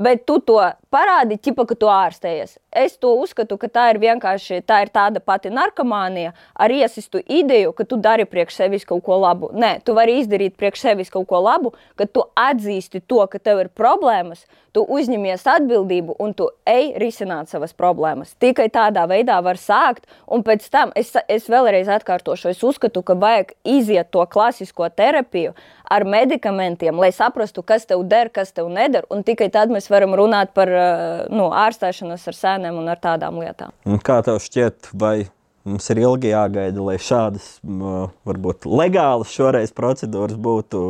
bet 0.00 0.24
tu 0.26 0.38
to 0.40 0.58
parādi, 0.90 1.36
ķipa, 1.38 1.66
ka 1.68 1.76
tu 1.78 1.90
ārstējies. 1.92 2.56
Es 2.70 2.96
to 3.02 3.12
uzskatu, 3.20 3.58
ka 3.60 3.68
tā 3.68 3.88
ir 3.92 4.00
vienkārši 4.02 4.62
tā 4.66 4.80
ir 4.84 4.92
tāda 4.94 5.20
pati 5.20 5.50
narkomānija 5.52 6.32
ar 6.54 6.72
iesistu 6.72 7.20
ideju, 7.20 7.74
ka 7.76 7.84
tu 7.84 7.98
dari 8.00 8.24
priekš 8.30 8.60
sevis 8.62 8.86
kaut 8.88 9.02
ko 9.06 9.18
labu. 9.20 9.50
Nē, 9.52 9.76
tu 9.84 9.94
vari 9.98 10.20
izdarīt 10.22 10.56
priekš 10.58 10.86
sevis 10.86 11.10
kaut 11.12 11.28
ko 11.30 11.42
labu, 11.44 11.74
kad 12.00 12.12
tu 12.14 12.24
atzīsti 12.38 13.02
to, 13.10 13.20
ka 13.30 13.42
tev 13.42 13.64
ir 13.64 13.72
problēmas, 13.74 14.46
tu 14.74 14.84
uzņemies 14.86 15.44
atbildību 15.50 16.16
un 16.22 16.32
tu 16.38 16.46
ej 16.68 16.94
risināt 17.02 17.50
savas 17.50 17.74
problēmas. 17.76 18.36
Tikai 18.40 18.68
tādā 18.72 19.04
veidā 19.10 19.40
var 19.42 19.58
sākt, 19.58 20.06
un 20.30 20.44
pēc 20.46 20.68
tam 20.70 20.94
es, 20.98 21.12
es 21.28 21.50
vēlreiz 21.50 21.90
atkārtošu, 21.90 22.52
es 22.54 22.62
uzskatu, 22.66 23.02
ka 23.02 23.18
vajag 23.18 23.52
iziet 23.66 24.12
to 24.14 24.24
klasisko 24.30 24.88
terapiju 24.94 25.56
ar 25.90 26.06
medikamentiem, 26.06 26.98
lai 27.02 27.10
saprastu, 27.14 27.64
kas 27.66 27.86
tev 27.90 28.04
der, 28.08 28.30
kas 28.30 28.54
tev 28.56 28.70
neder, 28.72 29.06
tikai 29.26 29.50
tad 29.52 29.72
mēs 29.74 29.90
varam 29.90 30.14
runāt 30.18 30.54
par 30.54 30.70
Eh, 30.80 31.26
nu, 31.34 31.48
ārstēšanos 31.56 32.26
ar 32.30 32.36
sēnēm 32.36 32.78
un 32.80 32.90
ar 32.92 33.00
tādām 33.02 33.40
lietām. 33.42 33.74
Un 33.88 34.00
kā 34.04 34.20
tev 34.26 34.40
šķiet, 34.42 34.92
vai 34.96 35.30
mums 35.68 35.86
ir 35.92 36.00
ilgi 36.00 36.30
jāgaida, 36.32 36.80
lai 36.80 36.96
šādas 37.00 37.46
varbūt 37.62 38.64
legālas 38.68 39.32
šoreiz 39.34 39.72
procedūras 39.76 40.38
būtu 40.40 40.80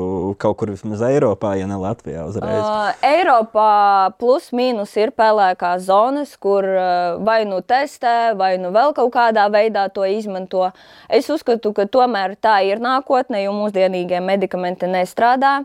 kaut 0.40 0.58
kur 0.60 0.70
vismaz 0.70 1.02
Eiropā, 1.06 1.56
ja 1.58 1.66
ne 1.70 1.78
Latvijā 1.80 2.26
uzreiz? 2.28 2.62
Uh, 2.62 2.90
Eiropā 3.06 4.14
plus 4.20 4.50
mīnus 4.54 4.94
ir 5.00 5.10
pelēkās 5.16 5.88
zonas, 5.88 6.36
kur 6.40 6.66
uh, 6.66 7.18
vai 7.26 7.42
nu 7.48 7.60
testē, 7.66 8.32
vai 8.38 8.54
nu 8.62 8.70
vēl 8.74 8.94
kaut 8.96 9.12
kādā 9.16 9.48
veidā 9.50 9.88
to 9.92 10.06
izmanto. 10.06 10.68
Es 11.10 11.30
uzskatu, 11.32 11.74
ka 11.74 11.88
tomēr 11.90 12.36
tā 12.38 12.60
ir 12.68 12.82
nākotne, 12.82 13.42
jo 13.42 13.56
mūsdienīgie 13.56 14.22
medikamenti 14.22 14.90
nestrādā. 14.90 15.60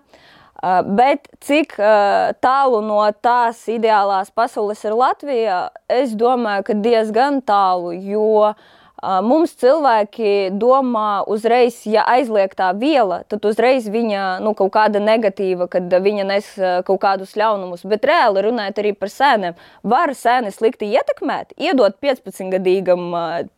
Uh, 0.55 0.79
bet 0.97 1.27
cik 1.45 1.75
uh, 1.77 2.31
tālu 2.41 2.79
no 2.81 3.03
tās 3.21 3.59
ideālās 3.69 4.31
pasaules 4.33 4.81
ir 4.87 4.95
Latvija, 4.97 5.59
es 5.91 6.15
domāju, 6.17 6.65
ka 6.65 6.77
diezgan 6.79 7.41
tālu, 7.45 7.91
jo 7.93 8.31
uh, 8.47 8.73
Mums 9.03 9.51
cilvēki 9.59 10.55
domā 10.55 11.25
uzreiz, 11.29 11.81
ja 11.83 12.05
aizliegtā 12.07 12.69
viela, 12.79 13.19
tad 13.29 13.43
uzreiz 13.45 13.89
viņa 13.91 14.39
nu, 14.41 14.53
kaut 14.57 14.71
kāda 14.73 15.01
negatīva, 15.03 15.67
kad 15.69 15.91
viņa 15.91 16.23
nes 16.29 16.47
kaut 16.87 17.01
kādus 17.03 17.35
ļaunumus. 17.35 17.83
Bet 17.91 18.07
reāli 18.07 18.45
runājot 18.47 18.79
arī 18.81 18.93
par 18.95 19.11
sēnēm, 19.11 19.57
var 19.83 20.13
sēni 20.15 20.53
slikti 20.55 20.87
ietekmēt, 20.95 21.51
iedot 21.59 21.99
15-gadīgam 22.01 23.03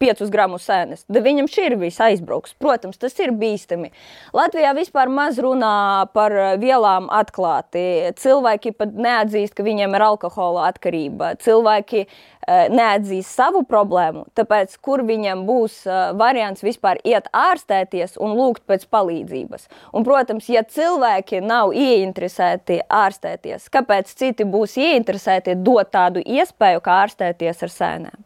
5 0.02 0.26
gramu 0.34 0.58
sēnes, 0.60 1.06
tad 1.06 1.22
viņam 1.24 1.48
šī 1.54 1.68
ir 1.70 1.78
viss 1.86 2.02
aizbrauks. 2.02 2.56
Protams, 2.58 2.98
tas 2.98 3.16
ir 3.22 3.32
bīstami. 3.38 3.94
Latvijā 4.36 4.74
vispār 4.76 5.12
maz 5.14 5.38
runā 5.38 6.08
par 6.18 6.34
vielām 6.58 7.12
atklāti. 7.14 8.10
Cilvēki 8.18 8.74
pat 8.74 8.98
neatzīst, 8.98 9.54
ka 9.54 9.64
viņiem 9.68 9.94
ir 9.96 10.08
alkohola 10.10 10.66
atkarība. 10.74 11.36
Cilvēki 11.46 12.08
neatzīst 12.48 13.36
savu 13.36 13.62
problēmu, 13.68 14.24
tāpēc 14.38 14.78
kur 14.82 15.04
viņam 15.04 15.44
būs 15.48 15.82
variants 16.16 16.64
vispār 16.64 17.02
iet 17.04 17.28
ārstēties 17.36 18.16
un 18.24 18.36
lūgt 18.40 18.64
pēc 18.70 18.86
palīdzības. 18.88 19.68
Un, 19.92 20.06
protams, 20.08 20.48
ja 20.48 20.64
cilvēki 20.64 21.42
nav 21.44 21.76
ieinteresēti 21.76 22.80
ārstēties, 22.88 23.68
kāpēc 23.74 24.14
citi 24.16 24.48
būs 24.48 24.78
ieinteresēti 24.80 25.58
dot 25.60 25.92
tādu 25.92 26.24
iespēju, 26.24 26.84
kā 26.86 27.02
ārstēties 27.06 27.66
ar 27.68 27.74
sēnēm? 27.74 28.20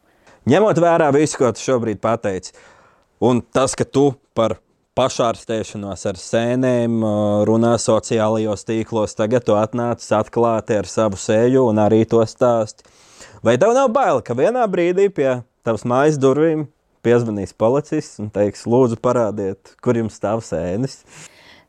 Ņemot 0.52 0.82
vērā 0.82 1.12
visu, 1.14 1.38
ko 1.38 1.50
tu 1.54 1.62
šobrīd 1.62 2.02
pateici, 2.02 2.54
un 3.22 3.42
tas, 3.42 3.74
ka 3.78 3.86
tu 3.86 4.12
par 4.38 4.58
pašārstēšanos 4.98 6.02
ar 6.10 6.18
sēnēm, 6.20 6.98
runā 7.48 7.76
sociālajos 7.80 8.66
tīklos. 8.68 9.16
Tagad 9.18 9.46
tu 9.48 9.56
atnāc 9.56 10.04
atklāti 10.18 10.78
ar 10.82 10.90
savu 10.90 11.18
seju 11.18 11.70
un 11.72 11.80
arī 11.82 12.04
to 12.10 12.22
stāstu. 12.28 12.84
Vai 13.42 13.56
tev 13.58 13.72
nav 13.74 13.88
bail, 13.90 14.20
ka 14.22 14.36
vienā 14.38 14.62
brīdī 14.70 15.08
pie 15.10 15.30
tavas 15.66 15.82
mājas 15.82 16.20
durvīm 16.22 16.68
piezvanīs 17.02 17.56
policists 17.58 18.20
un 18.22 18.28
teiks, 18.30 18.68
lūdzu, 18.70 19.00
parādiet, 19.02 19.72
kur 19.82 19.98
jums 19.98 20.20
stāv 20.20 20.44
sēnes? 20.46 21.00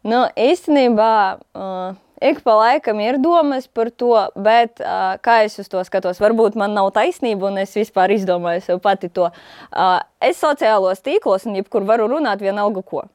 Nu, 0.04 0.18
īstenībā 0.37 1.14
uh, 1.56 1.94
ik 2.20 2.42
pa 2.44 2.56
laikam 2.58 3.00
ir 3.00 3.16
domas 3.24 3.70
par 3.72 3.88
to, 3.88 4.11
bet 4.37 4.82
uh, 4.85 5.14
kā 5.24 5.38
es 5.46 5.56
uz 5.62 5.72
to 5.72 5.80
skatos, 5.88 6.20
varbūt 6.20 6.58
man 6.61 6.76
nav 6.76 6.90
taisnība 6.92 7.48
un 7.48 7.56
es 7.62 7.72
vispār 7.78 8.12
izdomāju 8.18 8.66
sev 8.66 8.82
pati 8.85 9.08
to. 9.08 9.30
Uh, 9.72 9.96
es 10.20 10.37
sociālos 10.44 11.00
tīklos 11.00 11.48
un 11.48 11.56
jebkur 11.56 11.88
varu 11.88 12.11
runāt 12.12 12.44
vienalga 12.44 12.85
ko. 12.85 13.06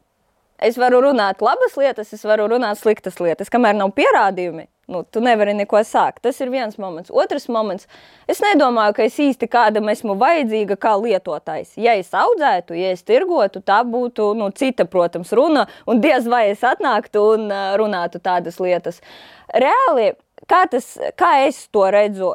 Es 0.57 0.81
varu 0.81 1.03
runāt 1.05 1.45
labas 1.45 1.77
lietas, 1.77 2.09
es 2.09 2.25
varu 2.25 2.49
runāt 2.55 2.81
sliktas 2.81 3.21
lietas, 3.21 3.53
kamēr 3.53 3.77
nav 3.77 3.93
pierādījumi 3.93 4.65
Nu, 4.87 5.01
tu 5.03 5.19
nevari 5.19 5.51
neko 5.51 5.81
sākt. 5.83 6.21
Tas 6.23 6.37
ir 6.39 6.47
viens 6.47 6.77
moments. 6.79 7.11
Otrs 7.11 7.49
moments. 7.51 7.89
Es 8.31 8.39
nedomāju, 8.39 8.93
ka 8.95 9.03
es 9.03 9.17
īsti 9.19 9.49
kādam 9.51 9.91
esmu 9.91 10.15
vajadzīga 10.21 10.77
kā 10.79 10.93
lietotājs. 11.01 11.73
Ja 11.83 11.97
es 11.99 12.13
audzētu, 12.15 12.77
ja 12.79 12.93
es 12.95 13.03
tirgotu, 13.03 13.59
tā 13.59 13.81
būtu 13.83 14.29
nu, 14.39 14.47
cita, 14.55 14.87
protams, 14.87 15.35
runa. 15.35 15.65
Un 15.91 15.99
diez 15.99 16.29
vai 16.31 16.45
es 16.53 16.63
atnāktu 16.63 17.25
un 17.33 17.51
runātu 17.83 18.23
tādas 18.23 18.61
lietas. 18.63 19.03
Reāli. 19.51 20.13
Kā, 20.47 20.63
tas, 20.71 20.85
kā 21.17 21.31
es 21.47 21.63
to 21.73 21.81
redzu, 21.91 22.29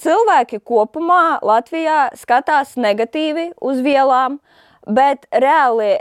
cilvēki 0.00 0.62
kopumā 0.64 1.40
Latvijā 1.44 2.04
skatās 2.16 2.76
negatīvi 2.80 3.50
uz 3.60 3.82
vielām, 3.84 4.38
bet 4.86 5.26
reāli 5.34 5.96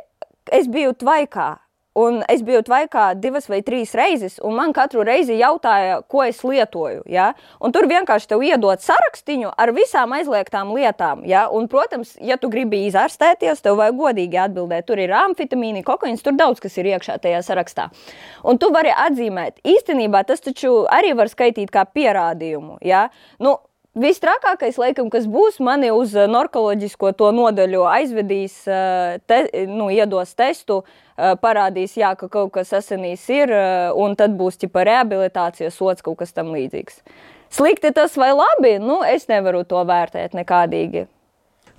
es 0.55 0.69
biju 0.71 0.93
tvaikā 1.01 1.55
Un 1.97 2.19
es 2.29 2.43
biju 2.45 2.61
tvaikā 2.67 3.15
divas 3.17 3.47
vai 3.49 3.63
trīs 3.65 3.95
reizes, 3.97 4.35
un 4.45 4.53
man 4.59 4.73
katru 4.77 5.01
reizi 5.07 5.39
jautāja, 5.39 6.03
ko 6.07 6.21
es 6.21 6.43
lietoju. 6.45 7.01
Ja? 7.09 7.31
Un 7.59 7.73
tur 7.73 7.87
vienkārši 7.89 8.29
tev 8.29 8.43
iedod 8.45 8.83
sarakstu 8.83 9.49
ar 9.57 9.71
visām 9.73 10.13
aizliegtām 10.13 10.69
lietām. 10.75 11.23
Ja? 11.25 11.47
Un, 11.49 11.67
protams, 11.67 12.15
ja 12.21 12.37
tu 12.37 12.49
gribi 12.49 12.83
izārstēties, 12.87 13.63
tev 13.65 13.79
vajag 13.81 13.97
godīgi 13.97 14.37
atbildēt. 14.37 14.85
Tur 14.85 15.01
ir 15.01 15.13
amfetamīni, 15.17 15.83
kokaīns, 15.85 16.21
tur 16.23 16.37
daudz 16.37 16.61
kas 16.61 16.77
ir 16.77 16.91
iekšā 16.93 17.17
tajā 17.21 17.41
sarakstā. 17.45 17.89
Un 18.45 18.61
tu 18.61 18.69
vari 18.73 18.93
atzīmēt, 18.93 19.59
īstenībā 19.65 20.23
tas 20.29 20.45
taču 20.45 20.85
arī 20.89 21.15
var 21.17 21.29
skaitīt 21.29 21.73
kā 21.73 21.87
pierādījumu. 21.89 22.79
Ja? 22.85 23.07
Nu, 23.41 23.57
Visstrakākais, 23.99 24.77
laikam, 24.79 25.09
kas 25.11 25.25
būs, 25.27 25.57
mani 25.63 25.89
uz 25.91 26.13
eh, 26.15 26.27
narkoloģisko 26.31 27.11
to 27.19 27.31
nodaļu 27.35 27.81
aizvedīs, 27.89 28.55
eh, 28.69 29.17
te, 29.27 29.39
nu, 29.67 29.89
iedos 29.91 30.31
testu, 30.39 30.77
eh, 31.17 31.33
parādīs, 31.41 31.97
jā, 31.99 32.13
ka 32.15 32.29
kaut 32.31 32.53
kas 32.55 32.71
asinīs 32.77 33.25
ir, 33.33 33.51
un 33.99 34.15
tad 34.19 34.37
būs 34.39 34.61
ķipa 34.61 34.85
rehabilitācija, 34.87 35.71
sots, 35.75 36.05
kaut 36.05 36.21
kas 36.21 36.31
tam 36.35 36.53
līdzīgs. 36.55 37.01
Slikti 37.51 37.91
tas 37.95 38.15
vai 38.19 38.29
labi, 38.31 38.77
nu, 38.79 39.01
es 39.03 39.27
nevaru 39.27 39.65
to 39.67 39.81
vērtēt 39.89 40.37
nekādīgi. 40.37 41.07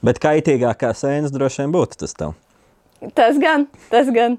Bet 0.05 0.21
kaitīgākā 0.21 0.93
sēnes 0.97 1.33
droši 1.33 1.65
vien 1.65 1.73
būtu 1.73 2.03
tas 2.05 2.17
tev. 2.19 2.37
Tas 3.17 3.41
gan, 3.41 3.65
tas 3.89 4.13
gan. 4.13 4.37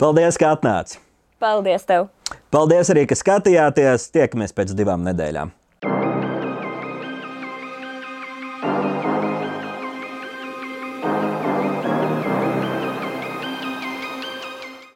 Paldies, 0.00 0.36
ka 0.40 0.52
atnāci! 0.58 1.00
Paldies 1.40 1.88
tev! 1.88 2.10
Paldies 2.52 2.92
arī, 2.92 3.08
ka 3.08 3.16
skatījāties! 3.16 4.10
Tiekamies 4.12 4.52
pēc 4.52 4.76
divām 4.76 5.06
nedēļām! 5.08 5.56